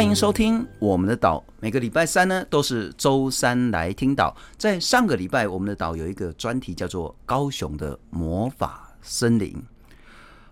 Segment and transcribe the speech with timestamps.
[0.00, 1.44] 欢迎收听我们的岛。
[1.60, 4.34] 每个礼拜三呢，都是周三来听岛。
[4.56, 9.62] 在上个礼拜，我们的岛有一个专题，叫做“高雄的魔法森林”。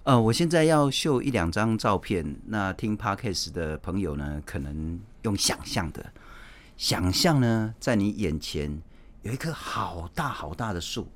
[0.05, 2.37] 呃，我现在要秀一两张照片。
[2.45, 6.13] 那听 Podcast 的朋友呢，可能用想象的，
[6.77, 8.83] 想象呢，在你眼前
[9.23, 11.09] 有一棵好大好大的树。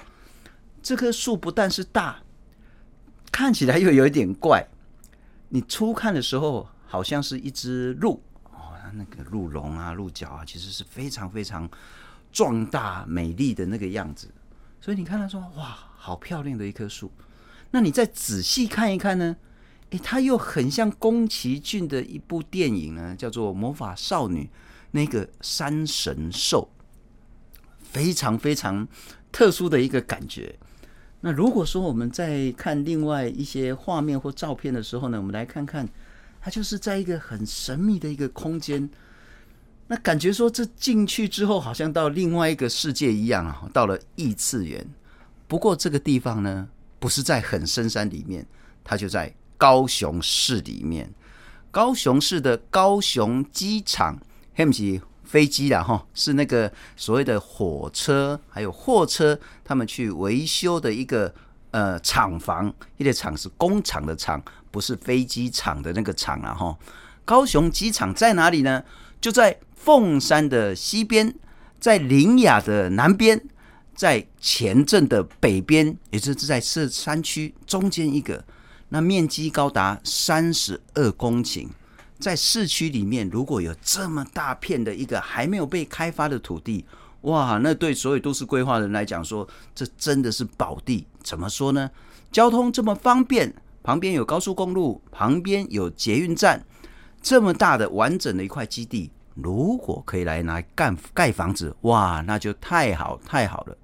[0.83, 2.23] 这棵树不但是大，
[3.31, 4.67] 看起来又有一点怪。
[5.51, 11.67] 你初看的时候，好像是一只鹿哦，那个鹿茸啊、鹿角啊，其实是非常非常
[12.31, 14.29] 壮大、美丽的那个样子。
[14.79, 17.11] 所以你看他说，哇，好漂亮的一棵树。
[17.71, 19.35] 那你再仔细看一看呢？
[19.89, 24.45] 诶，它又很像宫崎骏的一部电影呢，叫做《魔法少女》
[24.91, 26.69] 那个山神兽，
[27.79, 28.87] 非常非常
[29.31, 30.55] 特殊的一个感觉。
[31.23, 35.89] 那如果说我们在看另外一些画面或照片的时候呢，我们来看看，
[36.43, 38.91] 它就是在一个很神秘的一个空间，
[39.87, 44.85] 那感觉说这进去之后好像到另外一个世界一样啊，到了异次元。
[45.47, 48.45] 不过这个地方呢，不是在很深山里面，
[48.83, 51.15] 它就在高雄市里面，
[51.71, 54.21] 高雄市的高雄机场，
[54.55, 55.01] 嘿不是。
[55.25, 61.35] 飞机啦，哈，是那个所谓的火车，还有货车，他们去维修的一个
[61.71, 62.71] 呃厂房。
[62.99, 64.43] 那个厂是工厂的厂，
[64.73, 66.77] 不是飞机场的那个厂啊，哈。
[67.25, 68.83] 高雄机场在哪里呢？
[69.21, 71.33] 就在凤山的西边，
[71.79, 73.41] 在苓雅的南边，
[73.95, 78.45] 在前镇的北边，也就是在这山区中间一个。
[78.89, 81.69] 那面积高达三十二公顷。
[82.19, 86.85] 在市区里面，如果有这么大片的一个还没有被开发的土地，
[87.23, 91.07] 哇，那对所有都市规划人来讲说，这真的是宝地。
[91.23, 91.91] 怎么说呢？
[92.31, 96.65] 交通这么方便，旁边有高速公路，旁边有捷运站，
[97.21, 103.77] 这么大的完整的一块基地，如果可以来拿来干盖房子，哇，那就太好太好了。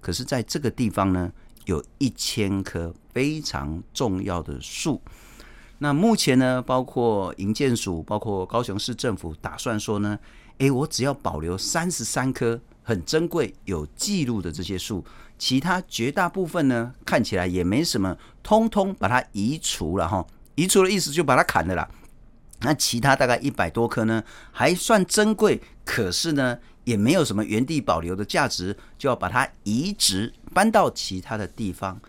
[0.00, 1.32] 可是，在这个地方呢，
[1.64, 5.00] 有一千棵非常重要的树。
[5.78, 10.18] 那目前呢，包括营建署，包括高雄市政府，打算说呢，
[10.58, 15.04] 诶，我只要保留三十三棵很珍贵、有记录的这些树，
[15.38, 20.26] 其他绝大部分呢，看起来也没什么，通通把它移除了哈。
[20.54, 21.88] 移除的意思就把它砍了啦。
[22.60, 24.22] 那其他大概一百多棵呢，
[24.52, 32.00] 还算珍贵，可是呢，也没有什么原地保留的价值，就要把它移植搬到其他的地方。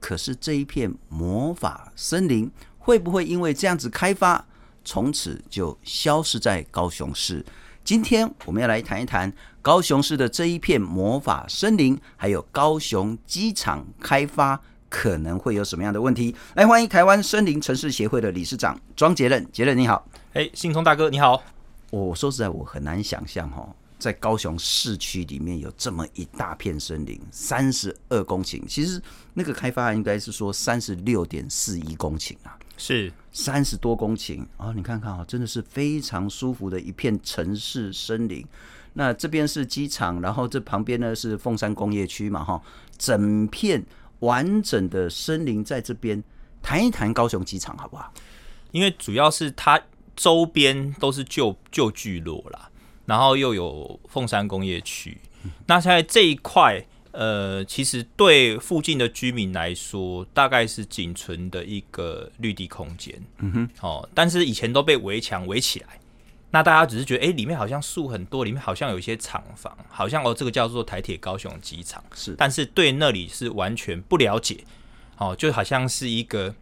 [0.00, 2.50] 可是这一片魔法森林。
[2.86, 4.46] 会不会因为这样子开发，
[4.84, 7.42] 从此就消失在高雄市？
[7.84, 9.30] 今天我们要来谈一谈
[9.60, 14.58] 高雄市的这一片魔法森林，还有高雄机场开发
[14.88, 16.34] 可能会有什么样的问题？
[16.54, 20.08] 来，欢迎台湾森林城市协会的理事长庄杰任，杰任你好。
[20.32, 21.42] 哎，信聪大哥你好。
[21.90, 23.68] 我说实在，我很难想象哈。
[23.98, 28.62] 在高雄市区里面有这么一大片森林，三十二公顷。
[28.66, 29.00] 其实
[29.34, 34.72] 那个开发应该是说三十六点四一公顷啊，是三十多公顷啊。
[34.74, 38.46] 你看看啊，真的是非常舒服的一片城市森林。
[38.94, 42.62] 那这边是机场，然后这旁边呢是凤山工业区嘛，哈，
[42.96, 43.84] 整片
[44.20, 46.22] 完整的森林在这边。
[46.62, 48.10] 谈一谈高雄机场好不好？
[48.70, 49.78] 因为主要是它
[50.16, 52.70] 周边都是旧旧聚落啦。
[53.04, 55.18] 然后又有凤山工业区，
[55.66, 56.82] 那现在这一块，
[57.14, 63.14] 呃，其实对附近的居民来说，大概是仅存的一个绿地空间。
[63.38, 66.00] 嗯哼，哦，但是以前都被围墙围起来，
[66.50, 74.64] 那大家只是觉得，哎，里面好像树很多，里面好像有一些厂房，好像哦，这个叫做台铁高雄机场，是，但是对那里是完全不了解，
[75.18, 76.54] 哦，就好像是一个，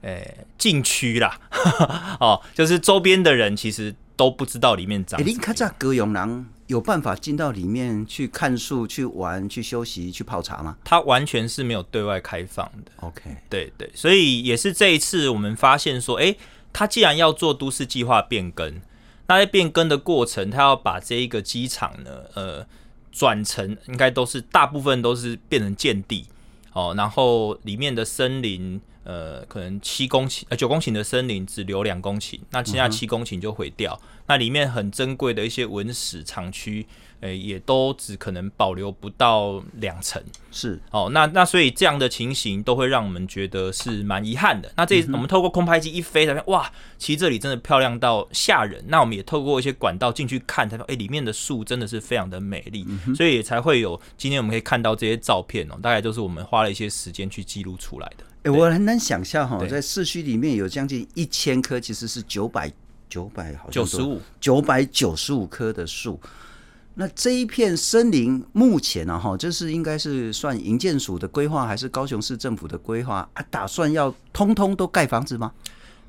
[0.00, 0.26] 呃，
[0.56, 1.38] 禁区啦，
[2.18, 3.94] 哦，就是周边的人其实。
[4.18, 5.20] 都不知道里面长。
[5.20, 10.76] 哎，你看这高雄人有办法进到里面去看树、去玩、去休息、去泡茶吗？
[10.84, 12.92] 它完全是没有对外开放的。
[13.00, 16.36] OK，对对，所以也是这一次我们发现说，哎，
[16.72, 18.80] 它既然要做都市计划变更，
[19.26, 22.66] 那在变更的过程，它要把这一个机场呢，呃，
[23.10, 26.26] 转成应该都是大部分都是变成建地
[26.72, 28.80] 哦，然后里面的森林。
[29.04, 33.98] 呃，可能七公顷呃九公顷的森林只留两公顷，那其他七公顷就毁掉。
[34.02, 36.86] 嗯、那里面很珍贵的一些文史厂区，
[37.20, 40.22] 呃，也都只可能保留不到两成。
[40.52, 44.70] 是哦，那那所以这样的情形都会让我们觉得是蛮遗憾的。
[44.76, 48.84] 那这我们透过空拍机一飞，才发现哇，其实这里真的漂亮到吓人。
[48.86, 55.78] 那我们也透过一些管道进去看，才发现哎，里面的树真的是非常的美丽，嗯，所以也才会有今天我们可以看到这些照片哦。
[55.82, 58.24] 大概都是我们花了一些时间去记录出来的。
[58.44, 62.70] 欸、我很难想象哈，在市区里面有将近一千棵，其实是九百
[63.08, 66.20] 九百好像九十五九百九十五棵的树。
[66.94, 73.44] 那这一片森林目前呢，哈，这是应该是算营建署的规划，还是高雄市政府的规划啊？
[73.50, 75.52] 打算要通通都盖房子吗？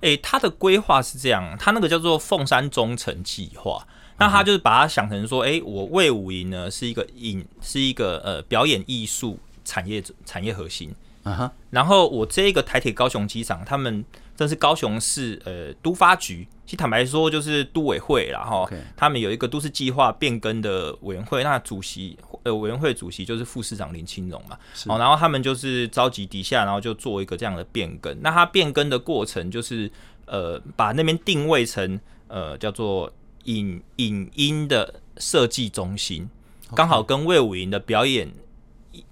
[0.01, 3.85] 哎、欸，他的规划是这样，他那个叫做凤山中城计划，
[4.17, 10.91] 那他就是把它想成说，哎、欸，我魏武营呢是一个影，是一个呃表演艺术产业产业核心
[11.21, 14.03] 啊哈，然后我这个台铁高雄机场，他们。
[14.35, 18.77] 这是高雄市呃都发局，其实坦白说就是都委会，然后 Okay.
[18.95, 28.15] 他们有一个都市计划变更的委员会，那主席呃委员会主席就是副市长林清荣嘛，是哦，然后他们就是召集底下，然后就做一个这样的变更。
[28.21, 29.91] 那它变更的过程就是
[30.27, 33.11] 呃把那边定位成呃叫做
[33.45, 36.29] 影影音的设计中心，
[36.75, 38.31] 刚.好跟魏武营的表演。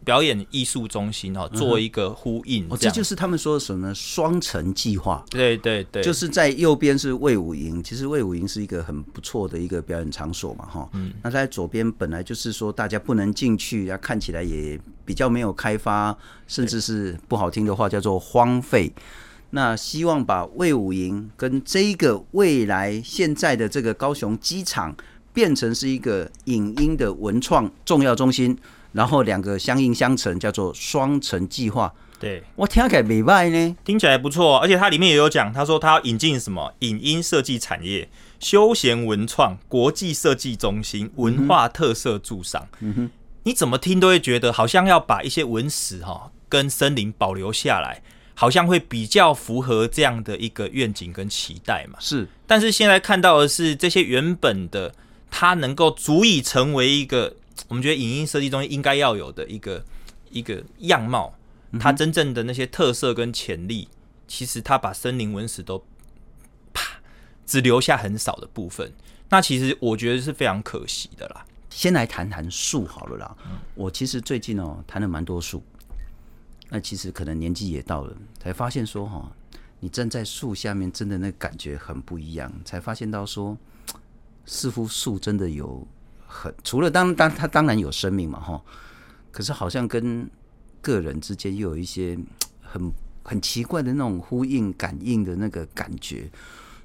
[0.03, 5.23] 表演艺术中心哈，做一个呼应，哦，这就是他们说的什么双城计划？
[5.29, 18.91] 对对对，就是在右边是魏武营，其实魏武营是一个很不错的一个表演场所嘛，哈，嗯，那在左边本来就是说大家不能进去，啊看起来也比较没有开发，甚至是不好听的话叫做荒废。
[19.51, 24.95] 那希望把魏武营跟这一个未来现在的这个高雄机场
[25.33, 28.57] 变成是一个影音的文创重要中心。
[28.91, 31.93] 然后两个相映相成，叫做双城计划。
[32.19, 34.57] 对，我听起来没坏呢，听起来不错。
[34.57, 42.67] 而且它里面也有讲，他说他要引进什么影音设计产业、休闲文创、国际设计中心、文化特色驻商。
[42.79, 43.09] 嗯哼，
[43.43, 48.01] 你怎么听都会觉得好像要把一些文史哈跟森林保留下来，
[48.33, 51.99] 好像会比较符合这样的一个愿景跟期待嘛。
[51.99, 54.95] 是，但是现在看到的是这些原本的，
[55.29, 57.35] 它能够足以成为一个。
[57.67, 59.83] 我们觉得影音设计中心应该要有的一个
[60.29, 61.33] 一个样貌，
[61.79, 63.89] 它真正的那些特色跟潜力，
[64.27, 65.83] 其实它把森林文史都
[66.71, 66.99] 啪
[67.45, 68.93] 只留下很少的部分，
[69.29, 71.45] 那其实我觉得是非常可惜的啦。
[71.69, 73.37] 先来谈谈树好了啦，
[73.75, 75.61] 我其实最近哦谈了蛮多树，
[76.69, 79.31] 那其实可能年纪也到了，才发现说哈，
[79.79, 83.57] 你站在树下面真的那感觉很不一样，才发现到说，
[84.45, 85.87] 似乎树真的有。
[86.27, 88.61] 很除了当当他当然有生命嘛哈，
[89.31, 90.29] 可是好像跟
[90.81, 92.17] 个人之间又有一些
[92.61, 92.91] 很
[93.23, 96.29] 很奇怪的那种呼应感应的那个感觉，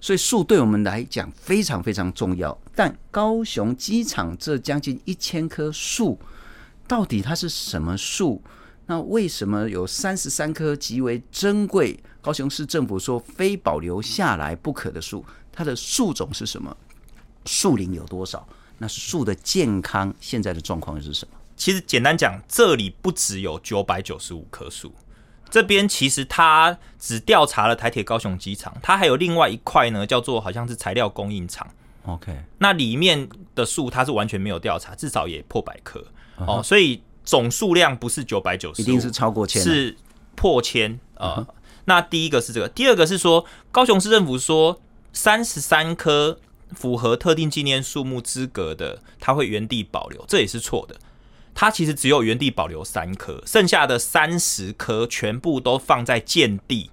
[0.01, 2.57] 所以树对我们来讲非常非常重要。
[2.75, 6.19] 但高雄机场这将近一千棵树，
[6.89, 8.43] 到底它是什么树？
[8.87, 11.99] 那为什么有三十三棵极为珍贵？
[12.21, 16.77] 高雄市政府说非保留下来不可的树，它的树种是什么？
[17.47, 18.47] 树龄有多少？
[18.83, 21.39] 那树的健康现在的状况是什么？
[21.57, 24.93] 其实简单讲，这里不只有九百九十五棵树，
[25.49, 31.65] 这边其实它只调查了台铁高雄机场，它还有另外一块呢，叫做好像是材料供应厂。
[32.07, 36.05] OK，那里面的树它是完全没有调查，至少也破百棵、
[36.41, 36.59] uh huh.
[36.59, 39.97] 哦，所以总数量不是九百九十，一定是超过千，是
[40.35, 41.35] 破千啊。
[41.37, 41.55] 呃 uh huh.
[41.85, 44.81] 那第一个是这个，第二个是说高雄市政府说
[45.13, 46.41] 三十三棵。
[46.75, 50.97] 符合特定纪念树木资格的，它会原地保留，这也是错的。
[51.55, 56.91] 它其实只有原地保留三棵，剩下的三十棵全部都放在建地，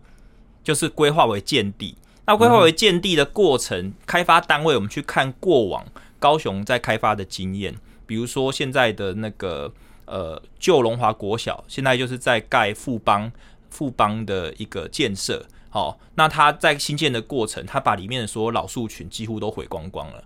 [0.64, 1.96] 就是规划为建地。
[2.26, 5.86] 那规划为建地的过程，开发单位我们去看过往
[6.20, 9.74] 高雄在开发的经验，比如说现在的那个
[10.06, 13.32] 呃旧龙华国小，现在就是在盖富邦
[13.70, 15.46] 富邦的一个建设。
[15.70, 20.24] 好，那他在新建的过程，他把里面的所有老树群几乎都毁光光了。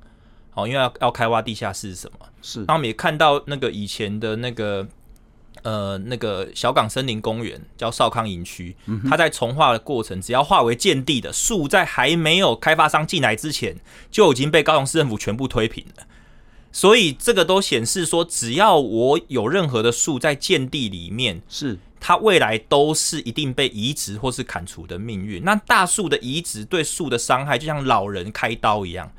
[0.52, 2.26] 好，因为要要开挖地下室是什么？
[2.42, 2.64] 是。
[2.68, 4.88] 那我们也看到那个以前的那个
[5.64, 8.76] 呃那个小港森林公园叫少康营区，
[9.10, 13.76] 它、在重化的过程，只要化为建地的树，在还没有开发商进来之前，
[14.10, 16.06] 就已经被高雄市政府全部推平了。
[16.72, 21.78] 所以这个都显示说，只要我有任何的树在建地里面，是。
[22.06, 25.42] 它未来都是一定被移植或是砍除的命运。
[25.42, 29.10] 那大树的移植对树的伤害，就像老人开刀一样，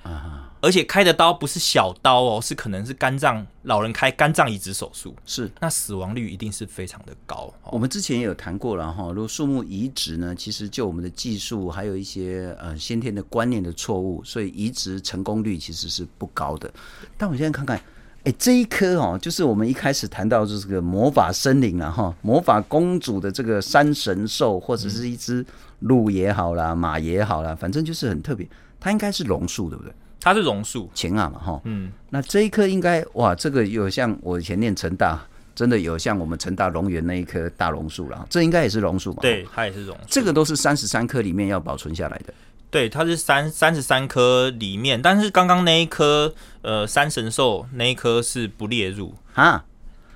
[0.60, 7.50] 而且开的刀不是小刀哦，是可能是肝脏，老人开肝脏移植手术，是那死亡率一定是非常的高。
[7.64, 16.70] 我们之前也有谈过了哈，如果树木移植呢，其实就我们的技术还有一些呃先天的观念的错误，所以移植成功率其实是不高的。
[17.16, 17.80] 但我现在看看。
[18.24, 25.44] 哎，这一棵哦，就是我们一开始谈到这个魔法森林了哈，魔法公主的这个山神兽，或者是一只
[25.80, 28.48] 鹿也好啦，马也好啦，反正就是很特别。
[28.80, 29.92] 它应该是榕树，对不对？
[30.20, 31.60] 它是榕树，前啊嘛哈。
[31.64, 35.22] 嗯，那这一棵应该哇，这个有像我以前念成大，
[35.54, 38.26] 真的有像我们成大龙园那一棵大榕树了。
[38.30, 39.18] 这应该也是榕树嘛？
[39.20, 39.94] 对，它也是榕。
[40.06, 42.32] 这个都是三十三棵里面要保存下来的。
[42.74, 49.64] 对，它是三三十三颗里面，但是刚刚那一颗呃三神兽那一颗是不列入啊。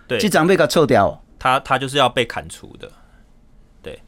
[0.09, 2.91] 对，这长被它抽掉，它它就是要被砍除的。
[3.81, 4.03] 对，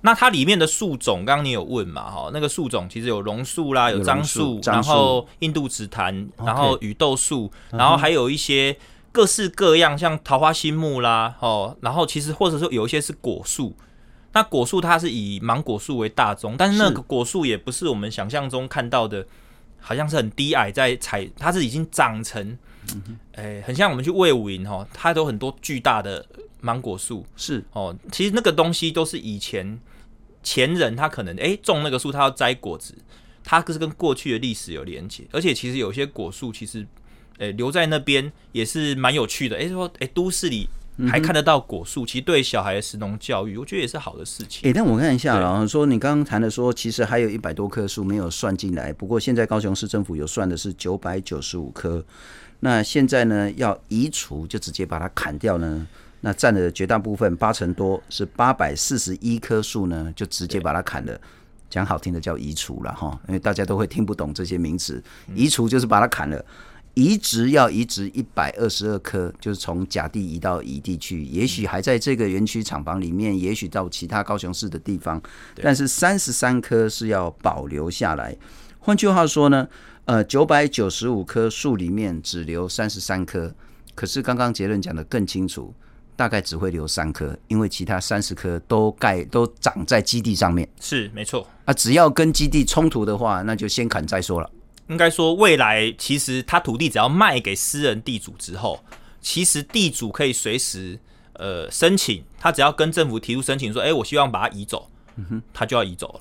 [0.00, 2.10] 那它里面的树种，刚刚你有问嘛？
[2.10, 8.74] 哈，那个树种其实有榕树啦，有樟树，然后印度紫檀，然后雨豆树，然后还有一些
[9.12, 13.76] 各式各样，像桃花心木啦，哦，然后其实或者说有一些是果树。
[14.36, 19.26] 那果树它是以芒果树为大宗，但是那个果树也不是我们想象中看到的，
[19.80, 22.46] 好像是很低矮在采，它是已经长成，
[22.86, 26.22] 哎、嗯欸，很像我们去魏武营哦，它都有很多巨大的
[26.60, 29.80] 芒果树，是哦，其实那个东西都是以前
[30.42, 32.94] 前人他可能哎、欸、种那个树，他要摘果子，
[33.42, 36.86] 它是跟过去的历史有连接，而且其实有些果树其实
[37.38, 40.68] 哎、欸、留在那边也是蛮有趣的，哎、欸、说哎、欸、都市里。
[41.08, 44.60] 还看得到果树，其实对小孩的食农教育，我觉得也是好的事情。
[44.66, 48.92] 哎、欸，但我看一下，然后说你刚刚谈的说，其实还有一百多棵树没有算进来。
[48.92, 52.02] 不过现在高雄市政府有算的是九百九十五棵，
[52.60, 55.86] 那现在呢要移除，就直接把它砍掉呢？
[56.22, 61.20] 那占了绝大部分，八成多是八百四十一棵树呢，就直接把它砍了。
[61.68, 65.02] 讲好听的叫移除了哈，因为大家都会听不懂这些名词，
[65.34, 66.42] 移除就是把它砍了。
[66.96, 75.20] 移植要移植一百二十二棵，就是从甲地移到乙地去，也许还在这个园区厂房里面，也许到其他高雄市的地方，
[75.62, 78.34] 但是三十三棵是要保留下来。
[78.78, 79.68] 换句话说呢，
[80.06, 83.54] 呃，九百九十五棵树里面只留三十三棵，
[83.94, 85.74] 可是刚刚结论讲得更清楚，
[86.16, 91.46] 大概只会留三棵，因为其他三十棵都盖都长在基地上面，是没错。
[91.66, 94.50] 啊，只要跟基地冲突的话，那就先砍再说了。
[94.88, 98.80] 应该说，未来其实他土地只要卖给私人地主之后，
[99.20, 100.98] 其实地主可以随时
[101.34, 106.20] 呃申请，他只要跟政府提出申请说，哎，我希望把它移走，嗯哼，他就要移走了。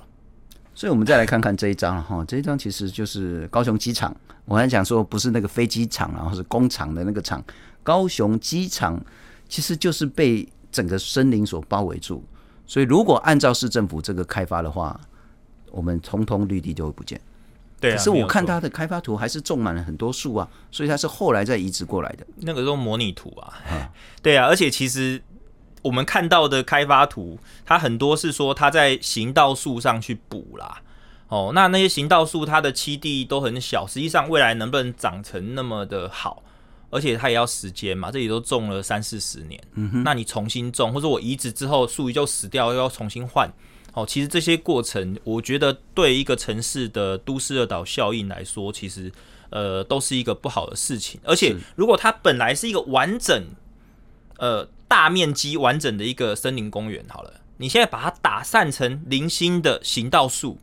[0.73, 4.15] 所以，我们再来看看这一张哈， 这一张其实就是高雄机场。
[4.45, 7.43] 我还讲说，不是那个飞机场，然后是工厂的那个厂。
[7.81, 8.99] 高雄机场
[9.47, 12.23] 其实就是被整个森林所包围住，
[12.65, 14.99] 所以如果按照市政府这个开发的话，
[15.71, 17.19] 我们通通绿地就会不见。
[17.85, 22.25] 对啊，可是我看它的开发图还是种满了很多树啊，所以它是后来再移植过来的。
[22.37, 23.53] 那个都模拟图啊，
[24.21, 25.21] 对啊，而且其实
[25.81, 30.81] 我们看到的开发图，它很多是说它在行道树上去补啦。
[31.27, 36.43] 哦，那那些行道树它的栖地都很小，实际上未来能不能长成那么的好，
[36.91, 43.51] 而且它也要时间嘛，这里都种了三四十年，嗯哼，那你重新种，或者我移植之后树就死掉，又要重新换。
[43.95, 49.11] 哦，其实这些过程，我觉得对一个城市的都市热岛效应来说，其实
[49.49, 51.19] 呃都是一个不好的事情。
[51.23, 53.45] 而且，如果它本来是一个完整、
[54.37, 60.59] 呃大面积完整的一个森林公园，好了，你现在把它打散成零星的行道树，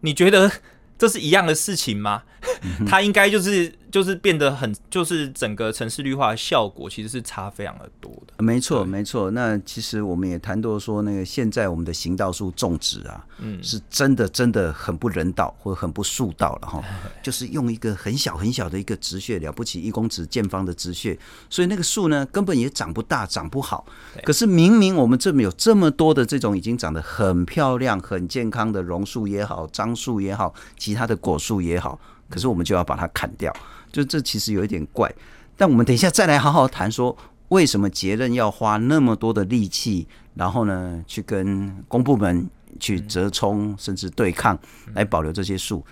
[0.00, 0.50] 你觉得
[0.98, 2.24] 这是一样的事情吗？
[2.86, 3.72] 它应该就是。
[3.94, 8.42] 就是变得很，就是整个城市绿化的效果其实是差非常的多的。
[8.42, 9.30] 没错，没错。
[9.30, 16.82] 那其实我们也谈到说，那个现在我们的行道树种植啊，嗯，是真的真的很不人道或者很不树道了哈。
[17.22, 21.16] 就是用一个很小很小的一个直穴，了不起一公尺见方的直穴，
[21.48, 23.86] 所以那个树呢根本也长不大，长不好。
[24.24, 31.96] 可是明明我们这边有这么多的这种已经长得很漂亮、很健康的榕树也好、樟树也好、其他的果树也好，
[32.28, 33.54] 可是我们就要把它砍掉。
[33.92, 35.12] 就这其实有一点怪，
[35.56, 37.16] 但我们等一下再来好好谈说，
[37.50, 42.48] 为什么捷任要花那么多的力气，然后呢去跟公部门
[42.80, 44.58] 去折冲，甚至对抗，
[44.94, 45.84] 来保留这些树。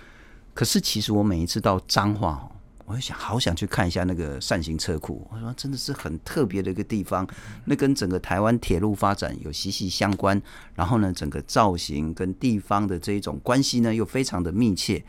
[0.53, 2.45] 可是其实我每一次到彰化，
[2.85, 7.25] 我就想好想去看一下那个扇形车库，我说真的是很特别的一个地方，
[7.63, 10.39] 那跟整个台湾铁路发展有息息相关，
[10.75, 15.01] 然后呢整个造型跟地方的这一种关系呢又非常的密切。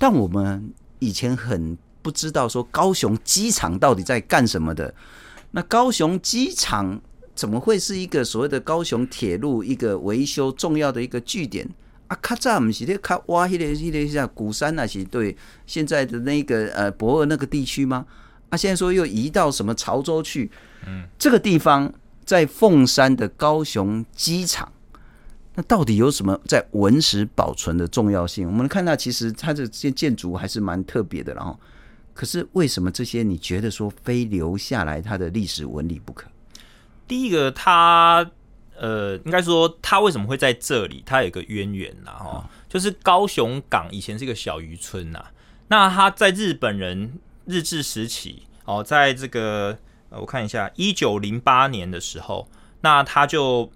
[0.00, 1.78] 但我们以前很。
[2.02, 4.94] 不知道说高雄机场到底在干什么的？
[5.50, 6.98] 那高雄机场
[7.34, 11.68] 怎么会是一个所谓的高雄铁路一个维修重要的一个据点
[12.06, 12.16] 啊？
[12.22, 18.06] 卡扎姆是咧卡挖迄个迄个像鼓山那些对现在的那个呃博尔那个地区吗？
[18.48, 20.50] 啊，现在说又移到什么潮州去？
[20.86, 21.92] 嗯，这个地方
[22.24, 24.72] 在凤山的高雄机场。
[25.54, 28.46] 那到底有什么在文史保存的重要性？
[28.46, 31.58] 我们看到其实它的这些建筑还是蛮特别的，然后。
[32.12, 36.26] 可是为什么这些你觉得说非留下来它的历史纹理不可？
[37.08, 38.30] 第一个，它
[38.76, 41.02] 呃，应该说它为什么会在这里？
[41.06, 45.24] 它有一个渊源呐，哈，就是高雄港以前是一个小渔村呐。
[45.68, 49.78] 那它在日本人日治时期哦，在这个
[50.10, 52.48] 我看一下，一九零八年的时候，
[52.82, 53.70] 那他就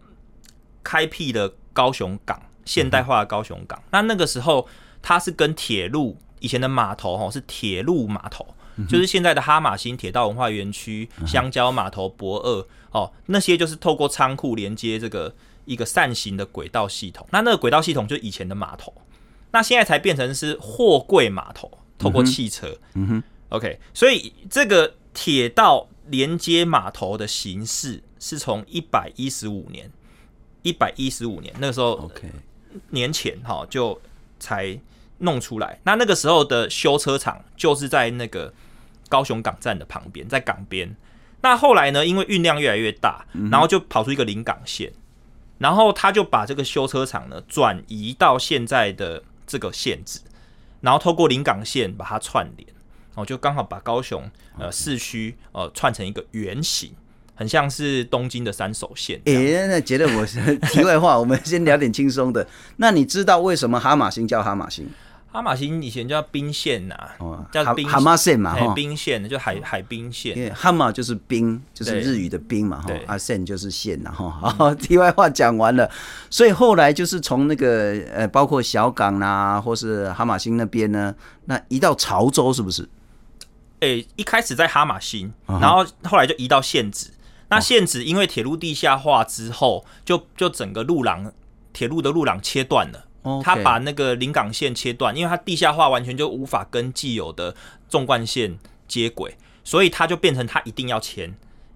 [0.83, 3.79] 开辟了高雄港现代化的高雄港。
[3.79, 4.67] 嗯、那那个时候，
[5.03, 15.35] 它是跟铁路以前的码头哈是铁路码头，嗯、就是现在的哈马星铁道文化园区、香蕉码头、博二哦，那些就是透过仓库连接这个
[15.67, 17.27] 一个扇形的轨道系统。
[17.31, 18.95] 那那个轨道系统就以前的码头，
[19.51, 22.77] 那现在才变成是货柜码头，透过汽车。
[22.95, 29.91] 嗯哼，OK，所以这个铁道连接码头的形式是从一百一十五年。
[30.65, 32.29] 一百一十五年，那个时候，OK，
[32.91, 34.01] 年前哈就
[34.41, 34.77] 才
[35.19, 35.79] 弄出来。
[35.85, 38.53] 那那个时候的修车厂就是在那个
[39.09, 40.97] 高雄港站的旁边，在港边。
[41.43, 44.91] 那后来呢，因为运量越来越大，然后就跑出一个临港线，
[45.59, 50.21] 然后他就把这个修车厂呢转移到现在的这个县址，
[50.81, 52.67] 然后透过临港线把它串联，
[53.11, 54.29] 然后就刚好把高雄
[54.59, 56.95] 呃市区呃串成一个圆形。
[57.35, 59.19] 很像是东京的三手线。
[59.27, 60.27] 哎、欸，那觉得我
[60.69, 62.47] 题外话， 我们先聊点轻松的。
[62.77, 64.89] 那你知道为什么哈马星叫哈马星？
[65.33, 70.39] 哈马星以前叫冰线呐，哦、叫冰哈马线嘛，滨线就海海滨线。
[70.39, 74.31] 因为哈马就是冰，就是日语的冰嘛，哈，啊线就是线呐，哈。
[74.31, 75.91] 好， 题外话讲完了，
[76.31, 81.13] 所以后来就是从那个呃，包括小港啊，或是哈马星那边呢，
[81.47, 82.89] 那移到潮州是不是？
[83.81, 87.09] 哎、欸，一开始在哈马星，然后后来就移到现址。
[87.55, 91.33] 那现址因为铁路地下化之后，就就整个路廊，
[91.73, 93.07] 铁路的路廊切断了。
[93.43, 97.57] 他把那个临港线切断，因为它地下化完全就无法跟既有的
[97.89, 99.35] 纵贯线接轨，
[99.65, 101.35] 所以它就变成它一定要迁，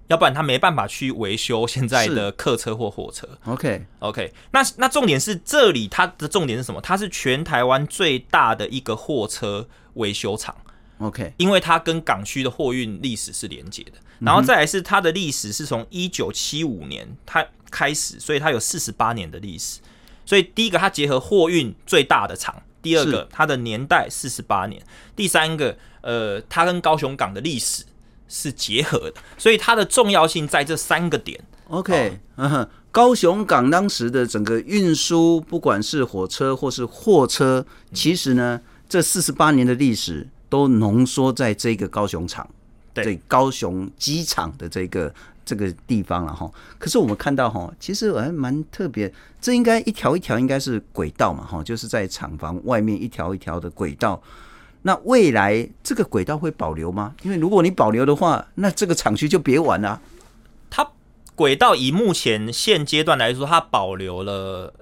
[0.08, 3.26] 要不然它没办法去维修现在的客车或货车。
[3.46, 6.82] OK OK，那那重点是这里它的重点是什么？
[6.82, 10.54] 它是全台湾最大的一个货车维修厂。
[10.98, 13.92] OK，因为它跟港区的货运历史是连接的。
[14.20, 19.80] 然后再来是它的历史是从一九七五年它开始，所以它有四十八年的历史。
[20.24, 24.82] 所以第一个它结合货运最大的厂，第二个它的年代四十八年，
[25.16, 27.84] 第三个呃它跟高雄港的历史
[28.28, 31.40] 是结合的，所以它的重要性在这三个点。
[31.68, 42.48] OK，嗯哼，高雄港当时的整个运输，不管是火车或是货车，其实呢这四十八年的历史都浓缩在这个高雄厂。
[42.94, 45.12] 对高雄机场的这个
[45.44, 54.20] 这个地方了哈，可是我们看到哈，其实还蛮特别，这应该一条一条应该是轨道嘛哈，就是在厂房外面一条一条的轨道。
[54.82, 57.14] 那未来这个轨道会保留吗？
[57.22, 60.00] 因为如果你保留的话，那这个厂区就别玩了。
[60.68, 60.86] 它
[61.34, 64.74] 轨道以目前现阶段来说，它保留了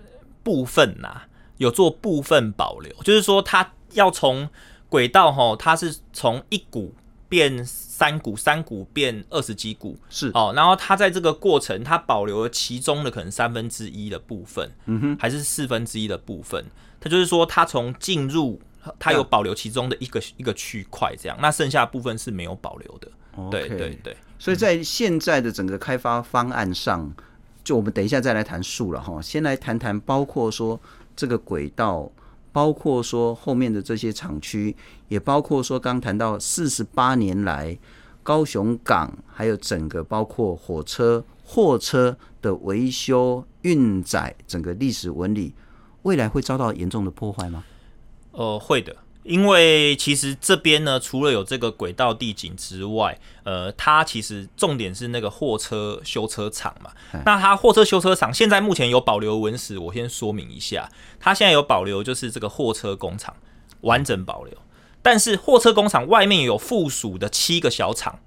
[0.42, 1.22] 部分呐，
[1.58, 4.48] 有做部分保留，就是说它要从
[4.88, 6.92] 轨道哈，它是从一股。
[7.28, 10.52] 变三股，三股变二十几股，是哦。
[10.54, 16.64] 然后它在这个过程，它保留了其中的可能三分之一的部分，嗯哼，还是四分之一的部分。
[17.00, 18.60] 它就是说，它从进入，
[18.98, 21.36] 它有保留其中的一个一个区块，这样。
[21.40, 23.10] 那剩下的部分是没有保留的。
[23.50, 24.16] 对对对。
[24.38, 27.12] 所以在现在的整个开发方案上，
[27.64, 29.20] 就我们等一下再来谈数了哈。
[29.20, 30.80] 先来谈谈，包括说
[31.14, 32.10] 这个轨道。
[32.56, 34.74] 包括说后面的这些厂区，
[35.08, 37.78] 也包括说刚谈到四十八年来
[38.22, 45.52] 高雄港，还有整个包括火车、货车的维修、运载，整个历史纹理，
[46.04, 47.62] 未来会遭到严重的破坏吗？
[48.32, 48.96] 呃，会的。
[49.26, 56.92] 因为其实这边呢，除了有这个轨道地景之外，呃，它其实重点是那个货车修车厂嘛。
[57.24, 63.34] 那它货车修车厂现在目前有保留文史，我先说明一下，它现在有保留就是这个货车工厂
[63.80, 64.56] 完整保留，
[65.02, 68.20] 但是货车工厂外面有附属的七个小厂。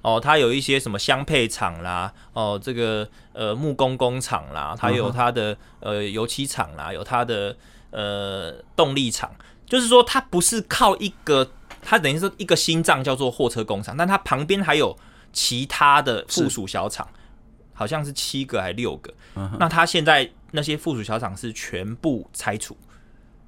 [0.00, 7.56] 哦，它有一些什么相配厂啦，哦，这个呃木工工厂啦，它有它的呃油漆厂啦，有它的
[7.90, 9.30] 呃动力厂。
[9.66, 11.50] 就是说，它不是靠一个，
[11.82, 14.96] 它等于说一个心脏叫做货车工厂，但它旁边还有
[15.32, 17.08] 其他的附属小厂，
[17.72, 19.12] 好像是七个还是六个。
[19.58, 22.76] 那它现在那些附属小厂是全部拆除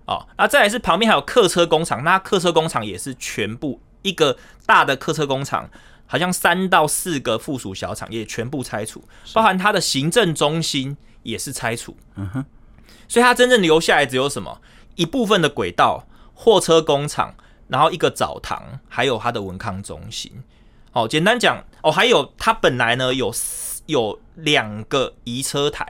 [0.06, 0.26] 哦。
[0.36, 5.70] 那再来是旁边还有客车工厂，那客车工厂也是全部一个大的客车工厂，
[6.06, 11.96] 好像三到四个附属小厂也全部拆除，包含它的行政中心也是拆除。
[12.16, 12.44] 嗯哼，
[13.06, 14.60] 所以它真正留下来只有什么？
[14.96, 17.34] 一部分的轨道、货车工厂，
[17.68, 20.32] 然后一个澡堂，还有它的文康中心。
[20.92, 23.32] 哦，简单讲哦，还有它本来呢有
[23.86, 25.86] 有两个移车台，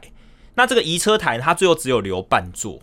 [0.54, 2.80] 那这个移车台它最后只有留半座，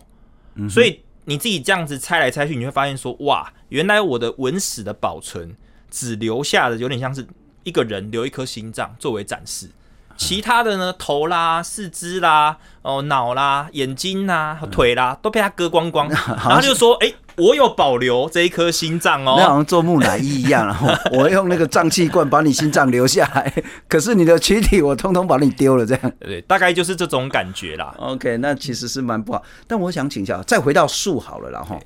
[0.54, 5.54] 嗯、所以你自己这样子猜来猜去，你会发现说哇，原来我的文史的保存
[5.90, 7.26] 只留下的有点像是
[7.62, 9.70] 一个人留一颗心脏作为展示。
[10.16, 16.08] 其他的呢，头啦、四肢啦、哦脑啦、眼睛啦、腿啦，都被他割光光。
[16.28, 23.52] 然后就说：“哎、欸，我有保留这一颗心脏哦。”那好像做木乃伊一样，然 后我用那个脏器罐把你心脏留下来，
[23.88, 26.12] 可是你的躯体我通通把你丢了，这样。
[26.20, 27.94] 对，大概就是这种感觉啦。
[27.98, 29.42] OK，那其实是蛮不好。
[29.66, 31.76] 但我想请教，再回到树好了，然后，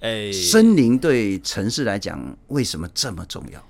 [0.00, 3.60] 哎、欸，森林对城市来讲为什么这么重要？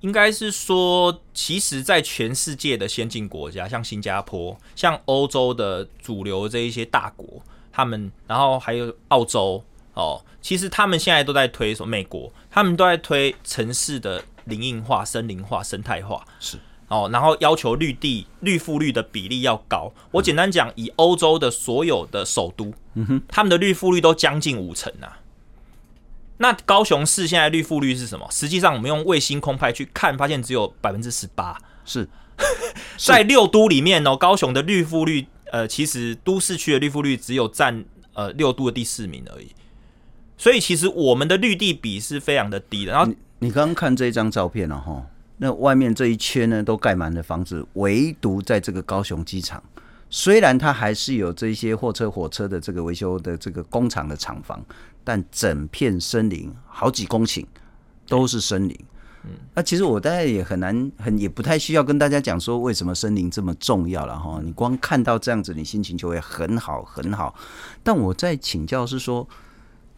[0.00, 11.88] 应该是说，其实，在全世界的先进国家，像新加坡、像欧洲的主流这一些大国，他们，然后还有澳洲哦，其实他们现在都在推什么？
[11.88, 19.92] 美国，他们都在推城市的林荫化、森林化、生态化，是哦，然后要求绿地绿覆率的比例要高。
[20.12, 25.18] 我简单讲，以欧洲的所有的首都，嗯哼，他们的绿覆率都将近五成啊。
[26.38, 28.26] 那高雄市现在绿覆率是什么？
[28.30, 31.56] 实际上，我们用卫星空拍去看，发现只有百分之十八。
[31.84, 32.08] 是，
[32.98, 39.50] 在六都里面哦，高雄的绿覆率，呃，其实都市区的绿覆率只有占呃六都的第四名而已。
[40.36, 42.92] 所以，其实我们的绿地比是非常的低的。
[42.92, 45.06] 然后，你你刚刚看这张照片了哈，
[45.38, 49.62] 那外面这一圈呢都盖满了房子，唯独在这个高雄机场。
[50.08, 54.64] 虽然它还是有这些货车、火车的这个维修的这个工厂的厂房，
[55.02, 57.44] 但整片森林好几公顷
[58.06, 58.78] 都是森林。
[59.24, 64.40] 嗯，那其实我大概也很难，很也不太需要跟大家讲说为什么森林这么重要了哈。
[64.44, 67.34] 你光看到这样子，你心情就会很好很好。
[67.82, 69.28] 但我在请教是说，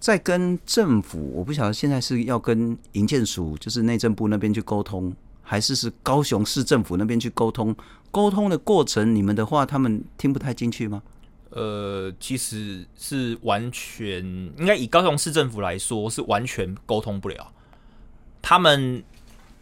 [0.01, 5.15] 在跟政府，我不晓得现在是要跟营建署，就是内政部那边去沟通。
[5.51, 7.75] 还是是高雄市政府那边去沟通，
[8.11, 11.03] 沟通的过程，你们的话他们听不太进去吗？
[11.49, 14.23] 呃，其实是完全
[14.59, 17.51] 应该以高雄市政府来说是完全沟通不了。
[18.43, 19.03] 他们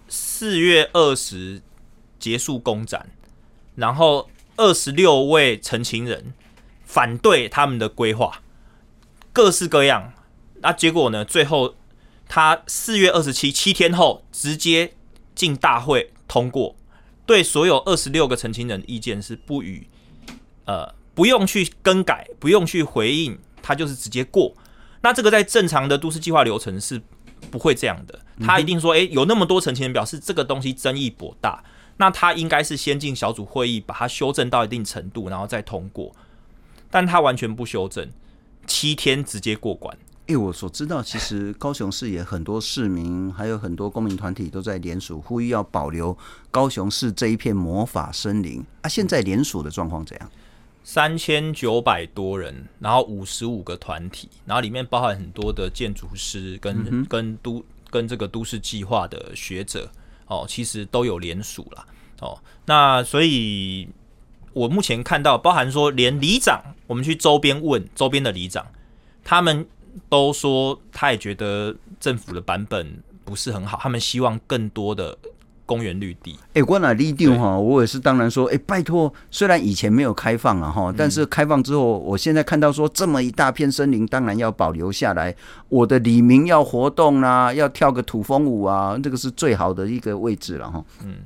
[0.08, 1.62] 四月二十
[2.18, 3.12] 结束公展，
[3.76, 6.34] 然后二十六位陈情人
[6.84, 8.42] 反对他们的规划，
[9.32, 10.12] 各式各样。
[10.62, 11.24] 那结果呢？
[11.24, 11.76] 最后
[12.26, 14.94] 他四月二十七七天后直接。
[15.36, 16.74] 进大会通过，
[17.24, 19.86] 对所有二十六个澄清人意见是不予，
[20.64, 24.52] 呃，不用去更改，不用去回应，他就是直接过。
[25.02, 27.00] 那这个在正常的都市计划流程是
[27.50, 31.62] 不会这样的，他一定说，诶、欸，有那么多澄清人表示这个东西争议颇大，
[31.98, 36.12] 那他应该是先进小组会议把它修正到一定程度，然后再通过。
[36.90, 38.10] 但他完全不修正，
[38.66, 39.96] 七天直接过关。
[40.26, 46.18] 因为我所知道，其实高雄市也很多市民，还有很多公民团体都在联署，呼吁要保留
[46.50, 48.88] 高雄市这一片魔法森林啊。
[48.88, 50.28] 现在联署的状况怎样？
[50.82, 59.88] 三千九百多人，然后五十五个团体，然后里面包含很多的建筑师跟、嗯、跟都跟这个都市计划的学者
[60.26, 61.86] 哦，其实都有联署了
[62.20, 62.36] 哦。
[62.64, 63.88] 那所以，
[64.52, 68.66] 我目前看到，包含说连里长，我们去周边问周边的里长，
[69.22, 69.64] 他们。
[70.08, 75.16] 都说他也觉得政府的版本不是很好，他们希望更多的
[75.64, 76.38] 公园绿地。
[76.48, 85.34] 哎、欸，我那立定哈，我也是当然说，哎、欸，拜托，虽然以前没有开放啊哈，但是开放之后，我现在看到说这么一大片森林，当然要保留下来。
[85.68, 90.84] 我的李明要活动啊，要跳个土风舞啊，这个是最好的一个位置了哈。
[91.04, 91.16] 嗯。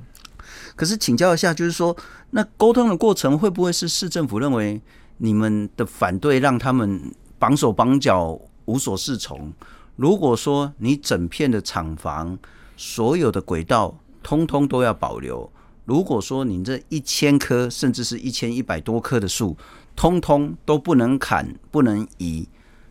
[0.75, 1.95] 可是请教一下，就是说，
[2.31, 4.81] 那沟通的过程会不会是市政府认为
[5.19, 8.41] 你们的反对让他们绑手绑脚？
[8.71, 9.53] 无所适从。
[9.97, 12.39] 如果说你整片的厂房、
[12.77, 15.51] 所有的轨道，通通都要保留；
[15.85, 19.57] 如果说你这一千棵，甚至是一千一百多棵的树，
[19.97, 22.49] 通通都不能砍、不能移，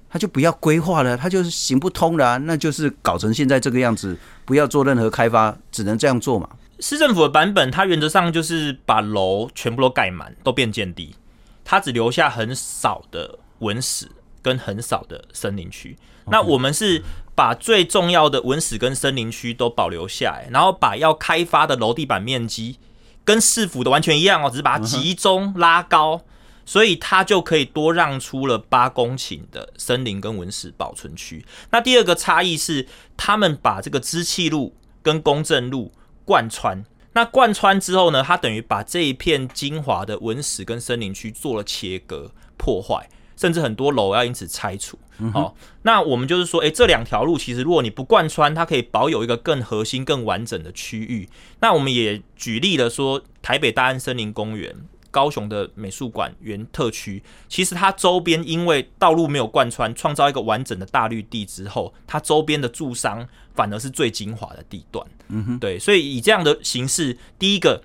[0.09, 2.37] 它就不要规划了，它就是行不通了啊。
[2.37, 6.49] 那就是搞成现在这个样子，不要做任何开发，只能这样做嘛。
[6.79, 11.15] 市政府的版本，它原则上就是把楼全部都盖满，都变建地，
[11.63, 14.11] 它只留下很少的文史。
[14.41, 15.97] 跟很少的森林区，
[16.27, 17.03] 那我们是
[17.35, 22.77] 把最重要的文史跟森林区都保留下来，然后把要开发的楼地板面积
[23.23, 26.21] 跟市府的完全一样哦，只是把它集中拉高，
[26.65, 31.45] 所以它就可以多让出了八公顷的森林跟文史保存区。
[31.71, 35.91] 那第二个差异是，他们把这个支气路跟公正路
[36.25, 43.09] 贯穿，那贯穿之后呢，它等于把这一片精华的文史跟森林区做了切割破坏。
[43.39, 44.99] 甚至很多楼要因此拆除。
[45.33, 51.29] 好，那我们就是说，诶，这两条路其实如果你不贯穿，它可以保有一个更核心、更完整的区域。
[51.61, 54.75] 那我们也举例了说，台北大安森林公园、
[55.11, 63.25] 高雄的美术馆原特区，其实它周边因为道路没有贯穿，创造一个完整的大绿地之后，它周边的住商
[63.55, 65.05] 反而是最精华的地段。
[65.29, 67.81] 嗯哼，对，所以以这样的形式，第一个。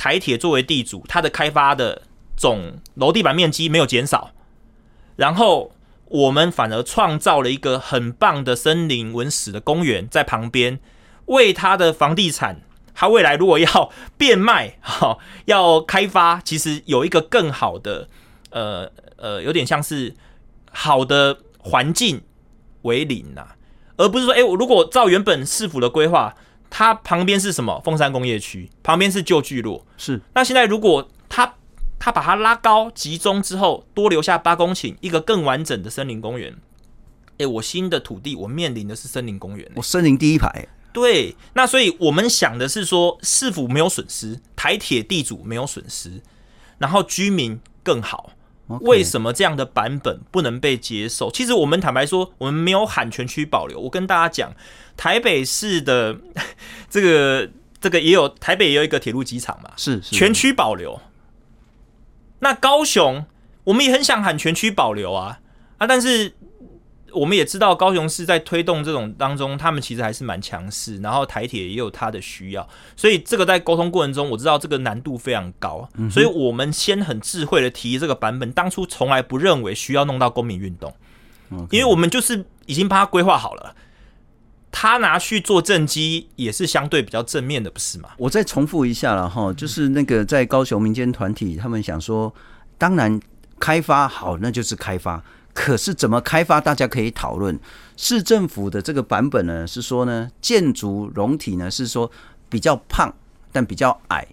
[0.00, 2.02] 台铁作为地主，它的开发的
[2.36, 4.30] 总楼地板面积没有减少，
[5.18, 5.72] 然后
[6.06, 10.78] 我们反而创造了一个很棒的森林文史的公园在旁边，
[11.26, 12.62] 为它的房地产，
[12.94, 18.08] 它未来如果要变卖，哈，要开发，其实有一个更好的，
[18.50, 20.14] 呃呃，有点像是
[20.70, 22.22] 好的环境
[22.82, 23.48] 为邻呐，
[23.96, 26.34] 而不是说，哎，我如果照原本市府的规划。
[26.70, 27.80] 它旁边是什么？
[27.82, 30.20] 凤山工业区旁边是旧聚落，是。
[30.34, 31.54] 那现在如果它
[31.98, 36.54] 它把它拉高集中之后，多留下八公顷，一个更完整的森林公园。
[37.32, 40.68] 哎、欸，我新的土地，我面临的是森林公园、欸，我森林第一排。
[40.92, 46.20] 对，那所以我们想的是说，市府没有损失，台铁地主没有损失，
[46.78, 48.32] 然后居民更好。
[48.82, 51.30] 为什么这样的版本不能被接受？
[51.30, 53.80] 其实我们坦白说，我们没有喊全区保留。
[53.80, 54.52] 我跟大家讲，
[54.94, 56.18] 台北市的
[56.90, 57.48] 这个
[57.80, 61.00] 这个也有，台北也有一个铁路机场嘛，是，是全区保留。
[62.40, 63.24] 那高雄，
[63.64, 65.40] 我们也很想喊全区保留啊
[65.78, 66.34] 啊，但是。
[67.14, 80.94] 我们也知道高雄市在推动这种当中，他们其实还是蛮强势，然后台铁也有它的需要，所以这个在沟通过程中，我知道这个难度非常高，嗯、所以我们先很智慧的提这个版本，当初从来不认为需要弄到公民运动.
[81.70, 83.74] 因为我们就是已经把它规划好了，
[84.70, 88.10] 他拿去做正机也是相对比较正面的，不是吗？
[88.18, 92.32] 我再重复一下了哈，就是那个在高雄民间团体，他们想说，
[92.76, 93.20] 当然
[93.58, 95.22] 开发好，那就是开发。
[95.52, 97.58] 可是怎么开发，大家可以讨论。
[97.96, 102.08] 市政府的这个版本呢，是说呢，建筑容体呢是说
[102.48, 103.12] 比较胖，
[103.50, 104.24] 但比较矮。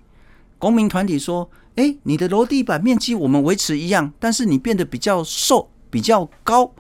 [0.60, 6.72] 公民团体说，诶，你的楼地板面积我们维持一样，但是你变得比较瘦，比较高。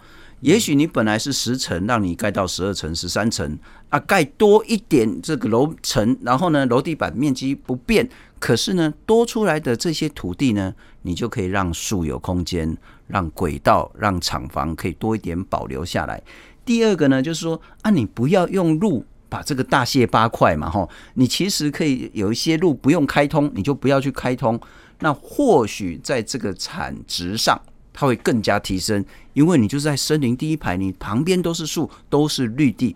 [0.45, 3.57] 也许你本来是十层，让你盖到十二层、十三层
[3.89, 12.77] 啊，盖多一点这个楼层，然后呢，楼地板面积不变，可是呢，多出来的这些土地呢，你就可以让树有空间。
[13.07, 16.19] 让轨道、让厂房可以多一点保留下来。
[16.65, 24.59] 第二个呢，就是说啊，你不要用路把这个大卸八块嘛，哈，你其实可以有一些路不用开通，你就不要去开通。
[24.99, 27.61] 那或许在这个产值上，
[27.95, 32.93] 它会更加提升，因为你就是在森林第一排，你旁边都是树，都是绿地。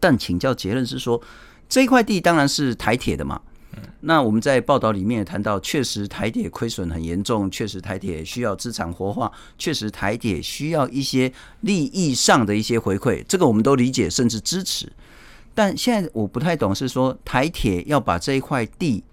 [0.00, 1.20] 但请教结论是说，
[1.68, 3.42] 这一块地当然是台铁的嘛。
[4.00, 14.90] 那我们在报道里面也谈到，确实台铁亏损很严重，确实台铁需要资产活化，确实台铁需要一些利益上的一些回馈，这个我们都理解甚至支持。
[15.54, 19.04] 但现在我不太懂，是说台铁要把这一块地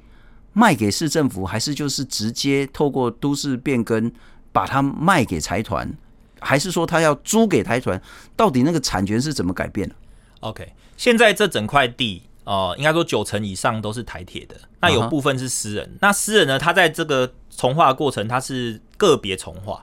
[0.54, 4.10] 卖给市政府，还是就是直接透过都市变更
[4.54, 5.92] 把它卖给财团，
[6.40, 8.02] 还是说他要租给财团？
[8.38, 9.96] 到底那个产权是怎么改变的
[10.40, 12.24] ？OK，现在这整块地。
[12.46, 15.86] 哦、呃，应该说九成以上都是台铁的，那有部分是私人。
[15.86, 15.98] Uh huh.
[16.02, 19.82] 那私人呢，他在这个重划过程，他是个别从化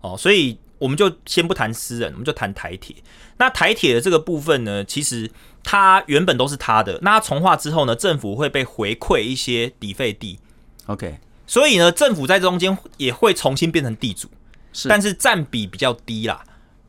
[0.00, 2.96] 哦，所以我们就先不谈私人，我们就谈台铁。
[3.36, 5.30] 那台铁的这个部分呢，其实
[5.62, 10.38] 它原本都是他的，那他重划之后呢，政府会被回馈一些抵费地
[10.86, 14.28] ，OK，所以呢，政府在中间也会重新变成地主，
[14.72, 16.44] 是，但是占比比较低啦。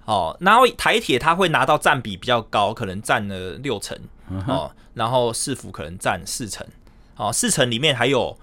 [0.06, 3.98] 哦，然后台铁它会拿到占比比较高，可能占了六成。
[4.48, 6.63] 哦，然后市府可能占四成，
[7.15, 8.38] 哦，四成里面还有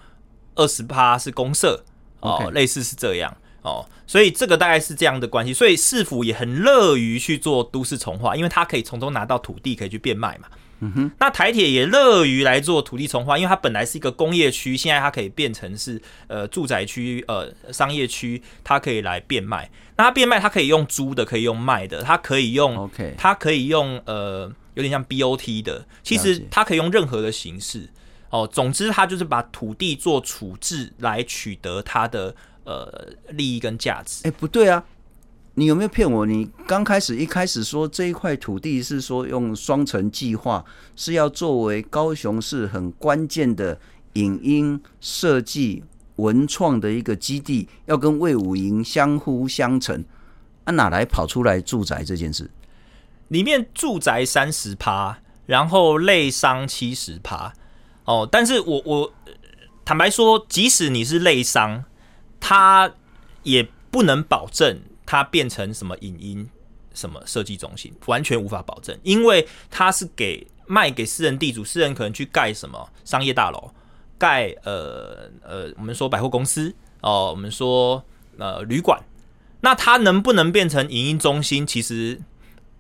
[0.57, 1.85] 二十趴是公社，
[2.19, 10.49] 哦.类似是这样，哦，所以这个大概是这样的关系，所以市府也很乐于去做都市重化，因为它可以从中拿到土地，可以去变卖嘛。
[10.81, 19.71] 嗯哼，那台铁也乐于来做土地重划，因为它本来是一个工业区，现在它可以变成是呃住宅区、呃商业区，它可以来变卖。
[19.97, 24.53] 那它变卖，它可以用租的，可以用卖的，它可以用，OK，它可以用呃。
[24.77, 27.89] 有点像 BOT 的，其实它可以用任何的形式
[28.29, 28.47] 哦。
[28.47, 34.29] 总之，它就是把土地做处置来取得它的呃利益跟价值。
[34.29, 34.85] 哎，不对啊，
[35.59, 36.27] 你有没有骗我？
[36.27, 40.63] 你刚开始一开始说这一块土地是说用双城计划
[40.95, 43.81] 是要作为高雄市很关键的
[44.13, 45.83] 影音设计
[46.17, 50.05] 文创的一个基地，要跟魏武营相辅相成，
[50.65, 52.51] 啊，哪来跑出来住宅这件事？
[53.29, 57.55] 里面住宅三十趴，然后类商七十趴，
[58.05, 59.13] 哦，但是我我
[59.87, 61.85] 坦白说，即使你是类商，
[62.39, 62.93] 他
[63.43, 66.47] 也不能保证它变成什么影音
[66.93, 73.71] 什么设计中心，完全无法保证，因为它是给卖给私人地主，私人可能去盖什么商业大楼，
[74.19, 78.05] 盖呃呃，我们说百货公司哦，我们说
[78.37, 79.01] 呃旅馆，
[79.61, 82.21] 那它能不能变成影音中心，其实。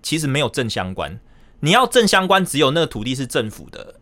[0.02, 1.18] 其实没有正相关，
[1.58, 3.96] 你要正相关，只有那个土地是政府的，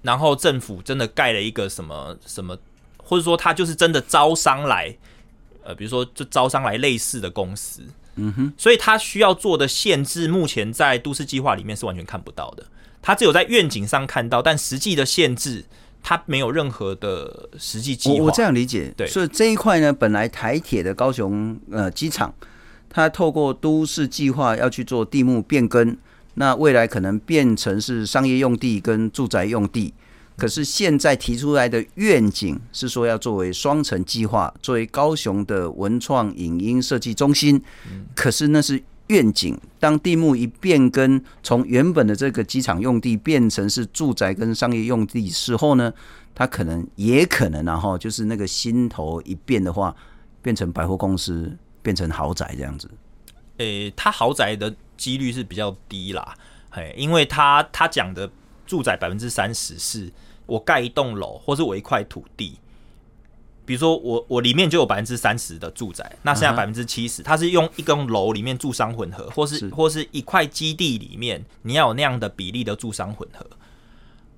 [0.00, 2.56] 然后政府真的盖了一个什么什么
[2.96, 4.96] 或者说他就是真的招商来，
[5.62, 7.82] 呃，比如说就招商来类似的公司，
[8.16, 12.66] 嗯哼，所以他需要做的限制，目前在都市计划里面是完全看不到的，
[13.00, 15.64] 他只有在愿景上看到，但实际的限制。
[16.02, 18.14] 他没有任何的实际计划。
[18.14, 22.34] 我我这样理解，对，所以这一块呢，本来台铁的高雄呃机场，
[22.88, 25.94] 它透过都市计划要去做地目变更，
[26.36, 29.92] 那未来可能变成是商业用地跟住宅用地。
[30.40, 37.62] 可是现在提出来的愿景是说要作为双城计划，作为高雄的文创影音设计中心。
[38.16, 38.82] 可是那是。
[39.10, 45.92] 愿景，当地目一变更，从原本的这个机场用地变成是住宅跟商业用地时候呢，
[46.32, 49.92] 它可能也可能然后就是那个心头一变的话，
[50.40, 51.50] 变成百货公司，
[51.82, 52.88] 变成豪宅这样子。
[53.56, 56.36] 诶、欸，它豪宅的几率是比较低啦，
[56.70, 58.30] 嘿，因为它它讲的
[58.64, 60.08] 住宅百分之三十是
[60.50, 62.58] 我盖一栋楼，或是我一块土地。
[63.64, 73.46] 比如说我我里面就有百分之三十的住宅，那剩下百分之七十，它是用一栋楼里面住商混合，或是，是或是一块基地里面，你要有那样的比例的住商混合。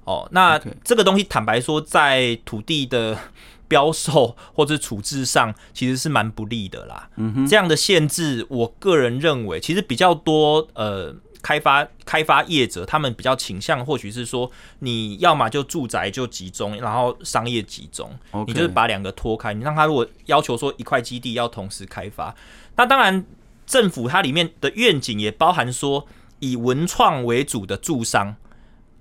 [0.04, 3.16] 哦，那这个东西坦白说，在土地的
[3.66, 7.08] 标售 或者处置上，其实是蛮不利的啦。
[7.16, 11.16] 嗯哼，这样的限制，我个人认为其实比较多呃。
[11.42, 18.10] 开发开发业者，他们比较倾向，或许是说，你要么就住宅就集中，然后商业集中.
[18.46, 19.52] 你就是把两个脱开。
[19.52, 22.34] 你让他如果要求说一块基地要同时开发，
[22.76, 23.24] 那当然
[23.66, 26.06] 政府它里面的愿景也包含说
[26.38, 28.36] 以文创为主的住商，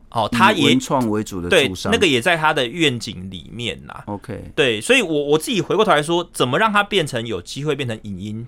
[0.10, 4.04] 哦，他也文创为主的对，那个也在他的愿景里面呐。
[4.08, 8.48] OK，对，所以我我自己回过头来说，怎么让它变成有机会变成影音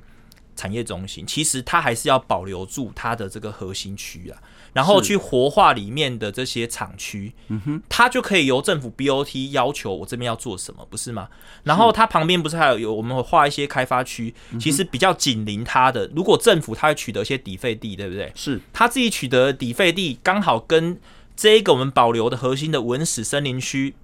[0.56, 4.38] 产业中心，其实它还是要保留住它的这个核心区啊，
[4.74, 11.28] 然后去活化里面的这些厂区，嗯哼，它就可以由政府 BOT 要求我这边要做什么，不是吗？
[11.63, 16.10] 然后它旁边不是还有有我们会画一些开发区，其实比较紧邻它的。
[16.16, 18.32] 如果政府它会取得一些底费地，对不对？
[18.36, 21.00] 是，它自己取得底费地，刚好跟
[21.36, 23.96] 这个我们保留的核心的文史森林区。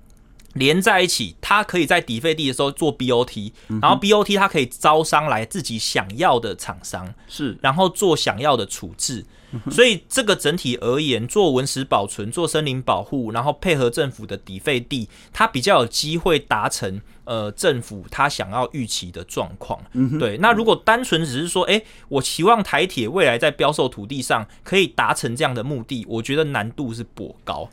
[0.59, 9.25] 连在一起，它可以在底费地的时候做 BOT，然后 BOT 它可以招商来自己想要的厂商，是，然后做想要的处置。
[9.71, 19.81] 所以这个整体而言，做文史保存、做森林保护，然后配合政府的底费地，它比较有机会达成呃政府他想要预期的状况。
[20.19, 27.67] 对，那如果单纯只是说，哎，我期望台铁未来在标售土地上可以达成这样的目的，我觉得难度是颇高。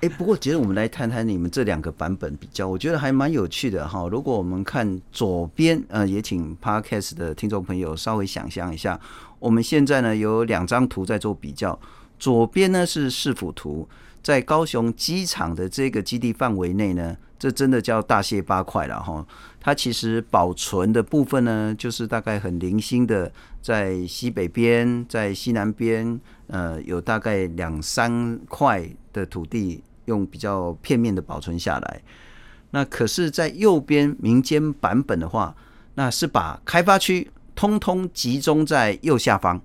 [0.00, 4.06] 哎，不过，其实我们来谈谈你们这两个版本比较，我觉得还蛮有趣的哈。
[4.08, 9.00] 如果我们看左边，呃，也请 Podcast 的听众朋友稍微想象一下，
[9.40, 11.76] 我们现在呢有两张图在做比较，
[12.16, 13.88] 左边呢是市府图，
[14.22, 19.26] 在高雄机场的这个基地范围内呢，这真的叫大卸八块了哈。
[19.60, 29.82] 它其实保存的部分呢，就是大概很零星的，在西北边，在西南边，呃，有大概两三块的土地。
[30.08, 32.02] 用比较片面的保存下来，
[32.70, 35.54] 那可是，在右边民间版本的话，
[35.94, 39.60] 那是把开发区通通集中在右下方，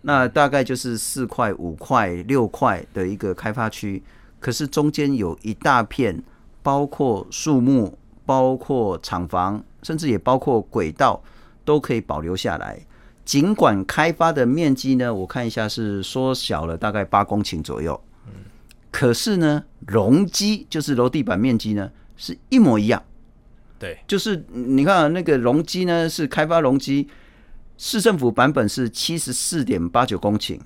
[0.00, 4.02] 那大概就是四块、五块、六块的一个开发区，
[4.40, 6.22] 可是中间有一大片，
[6.62, 11.22] 包括树木、包括厂房，甚至也包括轨道，
[11.64, 12.80] 都可以保留下来。
[13.24, 18.00] 尽管开发的面积呢，我看一下是缩小了大概八公顷左右。
[18.92, 23.02] 可是呢，容积就是楼地板面积呢是一模一样，
[23.78, 27.08] 对，就是你看那个容积呢是开发容积，
[27.78, 30.60] 市政府版本是七十四点八九公顷，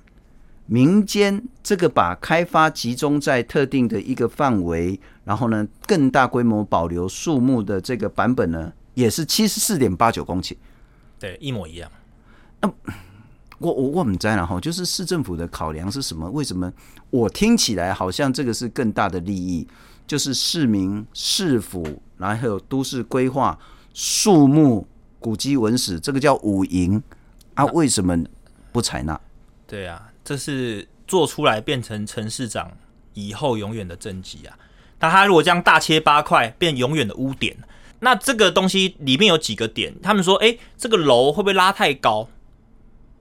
[0.65, 10.55] 民间这个把开发集中在特定的一个范围，然后呢更大规模保留树木的这个版本呢也是七十四点八九公顷，
[11.17, 11.89] 对，一模一样。
[12.59, 12.71] 那
[13.59, 16.29] 我我我们在了哈，就是市政府的考量是什么？
[16.29, 16.71] 为什么
[17.09, 19.67] 我听起来好像这个是更大的利益？
[20.05, 23.59] 就是市民、市府，然后还有都市规划、
[23.93, 24.87] 树木、
[25.19, 27.01] 古迹文史，这个叫五营
[27.55, 27.65] 啊？
[27.65, 28.17] 为什么
[28.71, 29.19] 不采纳？
[29.67, 32.71] 对啊，这是做出来变成陈市长
[33.15, 34.57] 以后永远的政绩啊！
[34.99, 37.57] 那他如果这样大切八块，变永远的污点，
[37.99, 39.93] 那这个东西里面有几个点？
[40.01, 42.29] 他们说，哎，这个楼会不会拉太高？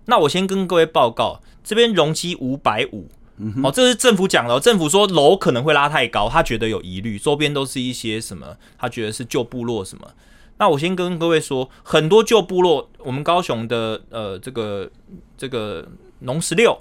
[0.07, 3.09] 那我先跟各位报告，这边容积五百五，
[3.63, 4.59] 哦，这是政府讲的。
[4.59, 10.09] 政府说楼可能会拉太高，他觉得有疑虑，周边都是一些什么，他觉得是旧部落什么。
[10.59, 14.91] 那我先跟各位说，很多旧部落，我们高雄的呃这个
[15.37, 15.87] 这个
[16.21, 16.81] 农十六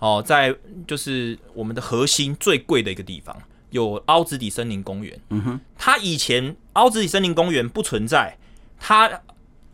[0.00, 0.52] 哦，在
[0.88, 3.36] 就是我们的核心最贵的一个地方，
[3.70, 5.20] 有凹子底森林公园。
[5.28, 8.36] 嗯哼，它以前凹子底森林公园不存在，
[8.80, 9.20] 它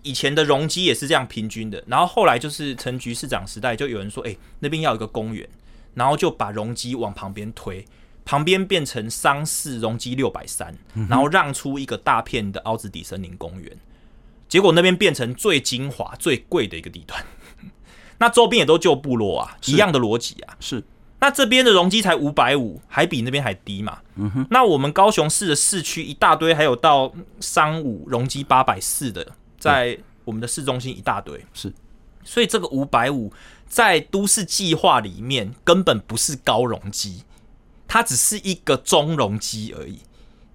[0.09, 1.84] 以前的容积也是这样平均的。
[1.86, 5.46] 然后后来就是陈局市长时代，就有人说，哎、欸，那边要有一个公园，
[5.94, 7.84] 然后就把容积往旁边推，
[8.24, 10.74] 旁边变成商市容积六百三，
[11.09, 13.70] 然后让出一个大片的凹子底森林公园。
[14.48, 17.22] 结果那边变成最精华、最贵的一个地段。
[18.18, 20.56] 那周边也都旧部落啊，一样的逻辑啊。
[20.59, 20.82] 是。
[21.20, 23.98] 那这边的容积才五百五，还比那边还低嘛？
[24.14, 24.46] 嗯哼。
[24.50, 31.44] 那我们高雄市的市区一大堆，还有到三五容积八百四的，在我们的市中心一大堆。
[31.52, 31.72] 是。
[32.24, 33.32] 所以这个五百五
[33.66, 37.22] 在都市计划里面根本不是高容积，
[37.86, 40.00] 它只是一个中容积而已。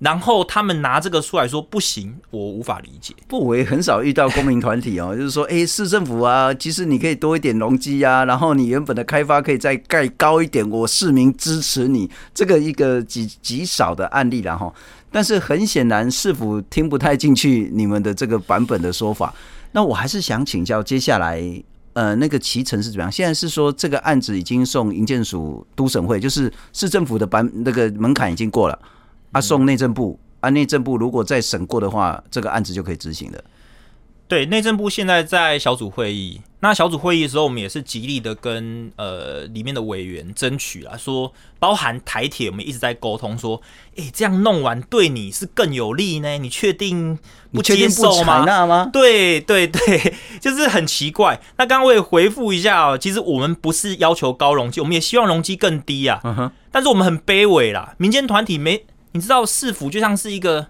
[0.04, 3.14] 然后他们拿这个出来说不行，我无法理解。
[3.26, 14.74] 不，我也很少遇到公民团体哦， 就是说，哎，市政府啊，其实你可以多一点容积啊，然后你原本的开发可以再盖高一点，我市民支持你，这个一个极极少的案例了哈。
[15.10, 19.34] 但是很显然，市府听不太进去你们的这个版本的说法。
[19.72, 21.42] 那我还是想请教，接下来
[21.94, 23.10] 呃那个期程是怎么样？
[23.10, 28.78] 现在是说这个案子已经送营建署都审会，就是市政府的版那个门槛已经过了。
[29.34, 33.44] 啊，送内政部啊，内政部如果再审过的话，这个案子就可以执行了。
[34.26, 43.62] 对，内政部现在在小组会议，那小组会议的时候，我们也是极力的跟呃里面的委员争取啊，说包含台铁，我们一直在沟通，说，
[43.96, 46.38] 哎、欸，这样弄完对你是更有利呢？
[46.40, 47.20] 你确定
[47.52, 48.66] 不接受吗？
[48.66, 48.90] 吗？
[48.92, 51.40] 对对对，就是很奇怪。
[51.58, 56.20] 那刚刚我也回复一下哦，其实我们不是要求高容积，我们也希望容积更低啊。
[56.24, 58.84] 嗯哼，但是我们很卑微啦，民间团体没。
[59.14, 60.68] 你知道市府就像是一个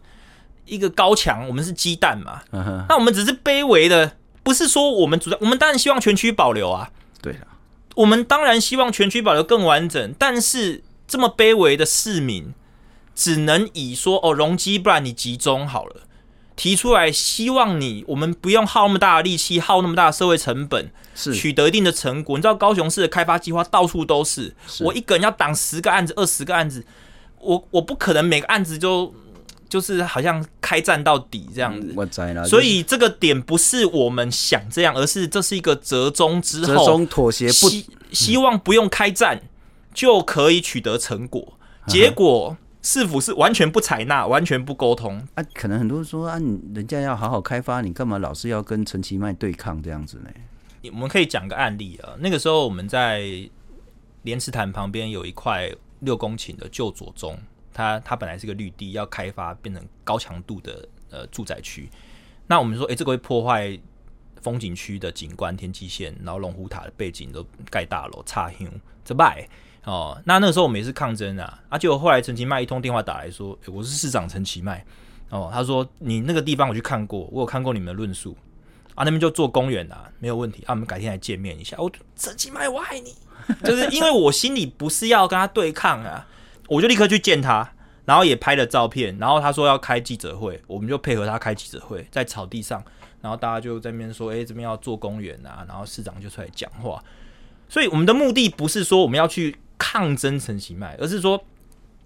[0.65, 2.41] 一个高墙，我们是鸡蛋嘛？
[2.87, 6.91] 那我们只是卑微的，不是说我们主张，我们当然希望全区保留啊。
[7.21, 7.47] 对了，
[7.95, 12.53] 我们当然希望全区保留更完整，但是这么卑微的市民，
[13.15, 16.01] 只能以说哦容积，不然你集中好了，
[16.55, 22.37] 提出来，希望你我们不用耗那么大的力气，耗那么大的社会成本，是取得一定的成果。
[22.37, 26.85] 你知道高雄市的开发计划到处都是，是我一个人要挡十个案子、二十个案子。
[27.43, 29.13] 我我不可能每个案子就
[29.69, 32.45] 就是好像开战到底这样子，我知了。
[32.45, 39.41] 所以这个点不是我们想这样，而是这是一个折中之后，折中妥协，希希望不用开战
[39.93, 41.57] 就可以取得成果。
[41.87, 45.43] 结果是否是完全不采纳，完全不沟通啊。
[45.53, 50.29] 可能很多人说啊，你人家要好好开发，你干嘛老是要跟陈其迈对抗这样子呢？
[50.91, 52.13] 我们可以讲个案例啊。
[52.19, 53.23] 那个时候我们在
[54.21, 55.71] 莲池潭旁边有一块。
[56.03, 57.37] 六公顷的旧左中，
[57.73, 61.89] 它它本来是个绿地，要开发变成高强度的呃住宅区。
[62.47, 63.79] 那我们说，诶、这个会破坏
[64.41, 69.47] 风景区的景观、天际线，然后龙虎塔的背景都盖大楼，差很这败
[69.85, 70.21] 哦。
[70.25, 74.85] 那那个时候我们也是抗争啊，啊，结果后来陈其迈一通电话打来说，欸、我是市长陈其迈
[75.29, 78.35] 哦，他说你那个地方我去看过，我有看过你们的论述
[78.95, 81.77] 啊，那边就做公园啊，没有问题啊，我们改天来见面一下。
[81.79, 83.15] 我陈其迈，我爱你。
[83.63, 86.27] 就是因为我心里不是要跟他对抗啊，
[86.67, 87.71] 我就立刻去见他，
[88.05, 92.83] 然后也拍了照片，然后他说要开记者会，我们就配合他开记者会，在草地上，
[93.21, 97.03] 然后大家就在那边说，哎、这边要做公园啊，然后市长就出来讲话，
[97.69, 101.43] 所以我们的目的不是说我们要去抗争陈其迈，而是说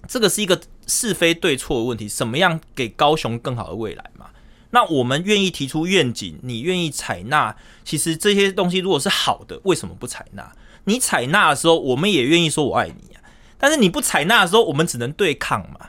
[0.08, 4.28] 这个是一个是非对错的问题，什么样给高雄更好的未来嘛？
[4.72, 10.52] 那我们愿意提出愿景，你愿意采纳，其实这些东西如果是好的，为什么不采纳？
[10.88, 13.22] 你采纳的时候，我们也愿意说“我爱你”啊。
[13.58, 15.88] 但是你不采纳的时候，我们只能对抗嘛。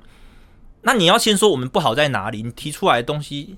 [0.82, 2.42] 那你要先说我们不好在哪里？
[2.42, 3.56] 你提出来的东西，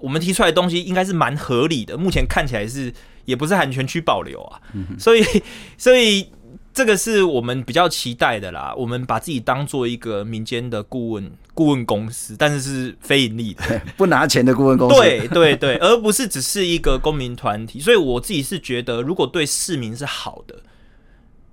[0.00, 1.96] 我们提出来的东西应该是蛮合理的。
[1.96, 2.92] 目前看起来是，
[3.24, 4.60] 也不是很全区保留啊。
[4.98, 5.24] 所以，
[5.76, 6.30] 所以。
[6.76, 8.74] 这个是我们比较期待的啦。
[8.76, 15.00] 我们把自己当做一个民间的顾问顾问公司，但是是非盈利的， 不拿钱的顾问公司。
[15.00, 17.80] 对对对， 而不是只是一个公民团体。
[17.80, 20.56] 所以我自己是觉得，如果对市民是好的，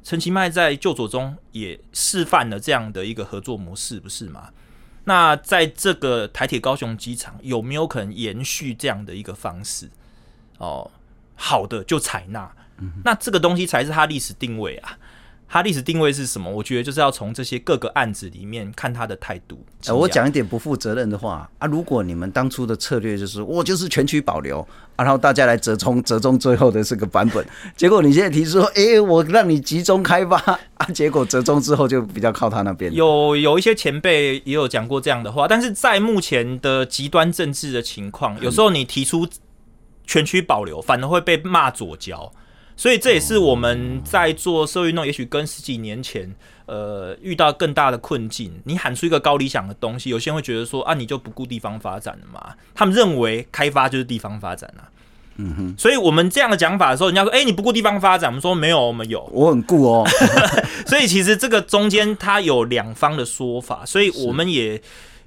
[0.04, 4.50] 陈其迈在旧左中也示范了这样的一个合作模式，不是吗？
[5.06, 9.90] 那在这个台铁高雄机场有没有可能延续这样的一个方式？
[10.58, 10.92] 哦，
[11.36, 12.52] 好的就采纳，
[13.06, 14.98] 那这个东西才是它历史定位啊。
[15.54, 16.50] 他历史定位是什么？
[16.50, 19.64] 我觉得就是要从这些各个案子里面看他的态度。
[19.86, 27.46] 呃，我讲一点不负责任的话啊，如果你们当初的策略就是我就是全区保留啊，然后大家来折中，折中最后的这个版本，
[27.78, 30.38] 结果你现在提出说，哎、欸，我让你集中开发
[30.74, 32.92] 啊，结果折中之后就比较靠他那边。
[32.92, 39.28] 有有一些前辈也有讲过这样的话，但是在目前的极端政治的情况，有时候你提出
[40.08, 42.32] 全区保留，反而会被骂左胶。
[42.76, 46.34] 所以这也是我们在做社会运动，也许跟十几年前，
[46.66, 48.52] 呃，遇到更大的困境。
[48.64, 52.56] 你喊出一个高理想的东西，有些人会觉得说啊，你就不顾地方发展了嘛？
[52.74, 54.90] 他们认为开发就是地方发展啊。
[55.38, 55.76] 嗯哼。
[55.78, 60.08] 所以我们这样的讲法的时候，人家说，哎、欸，你不顾地方发展，我们说没有，我们有，我很顾哦。
[60.88, 64.82] 所以其实这个中间它有两方的说法，所以我们也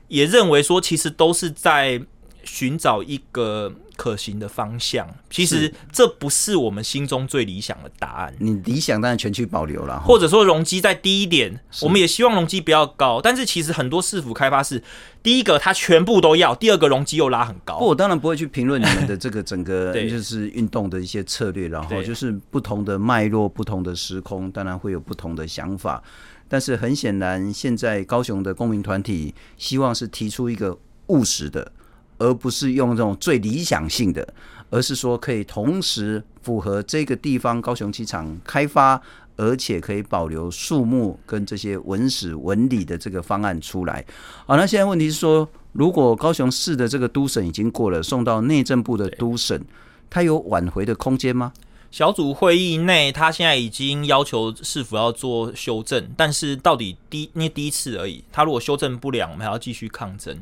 [0.09, 2.03] 也认为说，其实都是在
[2.43, 3.73] 寻找一个。
[3.97, 8.35] 可行的方向，其实这不是我们心中最理想的答案。
[8.39, 13.21] 你理想当然全区保留了，或者说容积再低一点，我们也希望容积不要高。
[13.21, 14.83] 但是其实很多市府开发是，
[15.23, 17.79] 第一个它全部都要，第二个容积又拉很高。
[17.79, 26.03] 不，我当然不会去评论你们的这个整个 就是运动的一些策略，然后就是不同的脉络、不同的时空，当然会有不同的想法。
[26.49, 30.79] 但是很显然，现在高雄的公民团体希望是提出一个
[31.09, 31.73] 务实的。
[32.19, 34.27] 而不是用这种最理想性的，
[34.71, 39.01] 而是说可以同时符合这个地方高雄机场开发，
[39.37, 44.05] 而且可以保留树木跟这些文史文理的这个方案出来。
[44.47, 49.63] 好，那现在问题是说，如果高雄市的这个都审已经过了，送到内政部的都审，
[50.09, 51.53] 它有挽回的空间吗？
[51.91, 60.37] 小组会议内，他现在已经要求市府要做修正，但是到底第因为第一次而已，他如果修正不了，我们还要继续抗争。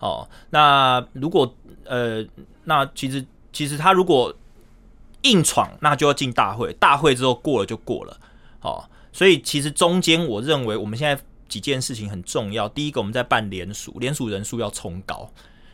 [0.00, 2.26] 哦，那如果呃，
[2.64, 4.34] 那其实其实他如果
[5.22, 8.18] 硬闯，那就要进大会，大会之后过了就过了。
[8.62, 12.68] 哦，所以其实中间我认为我们现在几件事情很重要。
[12.68, 15.30] 第一个，我们在办联署，联署人数要冲高。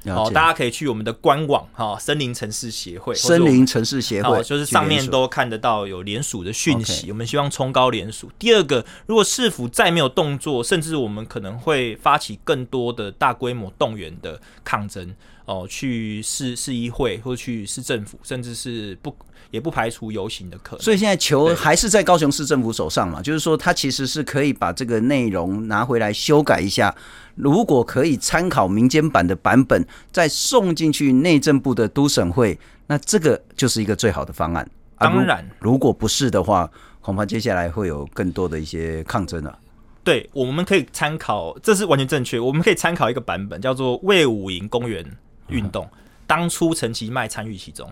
[0.09, 7.11] 哦，大家可以去我们的官网哈，森林城市协会，森林城市协会，就是上面都看得到有联署的讯息。
[7.11, 8.31] 我们希望冲高联署。
[8.39, 15.15] 第二个，如果市府再没有动作，甚至我们可能会发起更多的大规模动员的抗争
[15.47, 19.17] 哦，去市市议会或去市政府，甚至是不。
[19.53, 26.93] 也不排除游行的可能，所以现在球还是在高雄市政府手上嘛，就是说他其实是可以把这个内容拿回来修改一下，
[27.37, 34.69] 如果可以参考民间版的版本，再送进去内政部的都审会，那这个就是一个最好的方案。
[34.99, 36.69] 当然，如果不是的话，
[37.01, 39.57] 恐怕接下来会有更多的一些抗争了。
[40.03, 42.41] 对，我们可以参考，这是完全正确。
[42.41, 45.05] 我们可以参考一个版本，叫做魏武营公园
[45.49, 47.91] 运动，嗯、当初陈其迈参与其中。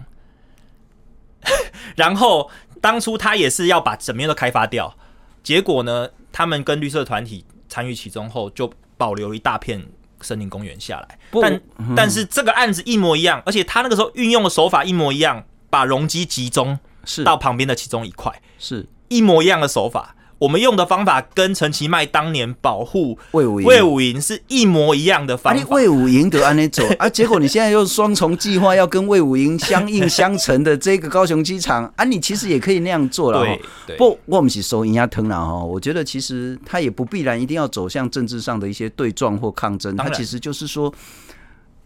[1.96, 2.50] 然后
[2.80, 4.96] 当初他也是要把整面都开发掉，
[5.42, 9.86] 结果呢，他们跟绿色团体参与其中后，就保留一大片
[10.20, 11.18] 森林公园下来。
[11.32, 20.14] 但、嗯、但是这个案子一模一样，而且他那个时候运用的手法一模一样，把容积集中是到旁边的其中一块，是一模一样的手法。
[20.39, 25.66] 我们用的方法跟陈其迈当年保护魏武魏武营是一模一样的方法。
[25.70, 33.45] 魏武营得按你走啊， 结果你现在又双重计划要跟魏武营相映相成的这个高雄机场啊，你其实也可以那样做了。
[33.87, 35.64] 对，不，我们是收人家疼了哈。
[35.64, 40.93] 我觉得其实他也不必然一定要走向政治上的一些对撞或抗争，他其实就是说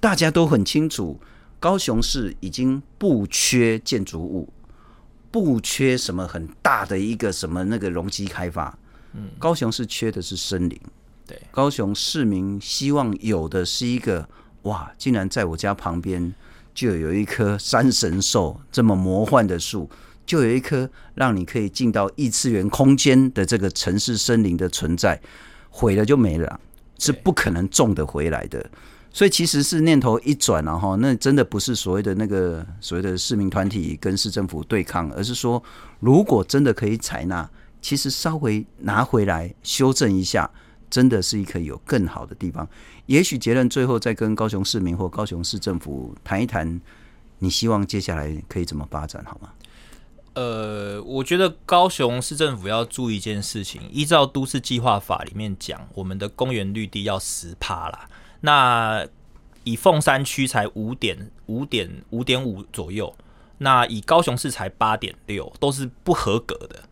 [0.00, 1.20] 大家都很清楚，
[1.60, 4.48] 高雄市已经不缺建筑物。
[5.30, 8.76] 不缺什么很大的一个什么那个容积开发，
[9.12, 10.80] 嗯，高雄是缺的是森林，
[11.26, 14.28] 对，高雄市民希望有的是一个
[14.62, 16.34] 哇，竟然在我家旁边
[16.74, 19.90] 就有一棵山神兽这么魔幻的树，
[20.24, 25.20] 就有一棵让你可以进到异次元空间的这个城市森林的存在，
[25.68, 26.60] 毁了就没了，
[26.98, 28.70] 是不可能种得回来的。
[29.10, 35.62] 所以其实是念头一转，然后那真的不是所谓的那个所谓的市民团体跟市政府对抗，而是说，
[35.98, 37.48] 如果真的可以采纳，
[37.80, 40.48] 其实稍微拿回来修正一下，
[40.90, 42.68] 真的是可以有更好的地方。
[43.06, 46.80] 也许结论最后再跟高雄市民或高雄市政府谈一谈，
[47.38, 49.48] 你希望接下来可以怎么发展，好吗？
[50.34, 58.08] 呃，我觉得高雄市政府要注意一件事情，依照都市计划法里面讲，我们的公园绿地要十趴啦。
[58.40, 59.06] 那
[59.64, 63.14] 以凤山区才五点五点五点五左右，
[63.58, 66.84] 那以高雄市才八点六，都是不合格的。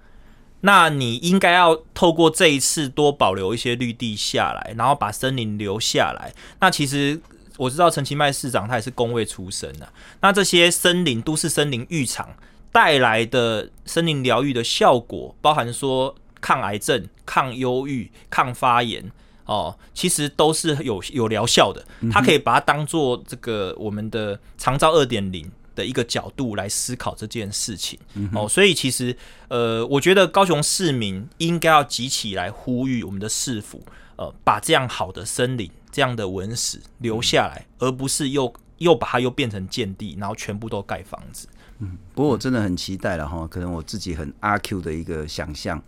[0.61, 6.33] 那你应该要透过这一次多保留一些绿地下来，然后把森林留下来。
[6.61, 7.21] 那其实
[7.57, 9.89] 我知道陈其迈市长他也是公卫出身的，
[10.21, 12.29] 那这些森林都市森林浴场
[12.73, 19.11] 带来的森林疗愈的效果，包含说抗癌症、抗忧郁、抗发炎。
[19.47, 27.99] 哦，其实都是有有疗效的，它可以把它当做这个我们的长照二点零的一个角度来思考这件事情。
[28.35, 29.17] 哦，所以其实
[29.49, 33.81] 呃，我觉得高雄市民应该要集起来呼吁我们的市府，
[34.17, 41.47] 呃，把这样好的森林、这样的文史留下来，而不是又又把它又变成建地，然后全部都盖房子。
[41.79, 45.81] 嗯，不过我真的很期待了哈，可能我自己很阿 Q 的一个想象，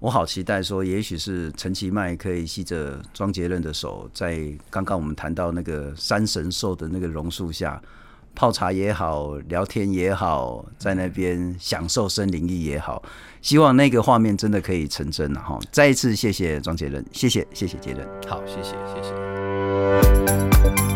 [0.00, 7.80] 我好期待说，也许是陈其迈可以携着庄杰伦的手，在刚刚我们谈到那个山神兽的那个榕树下
[8.34, 13.02] 泡茶也好，聊天也好，在那边享受森林浴也好，
[13.42, 15.58] 希望那个画面真的可以成真了哈。
[15.70, 20.89] 再一次谢谢庄杰伦，谢谢谢谢杰伦，好，谢谢谢谢。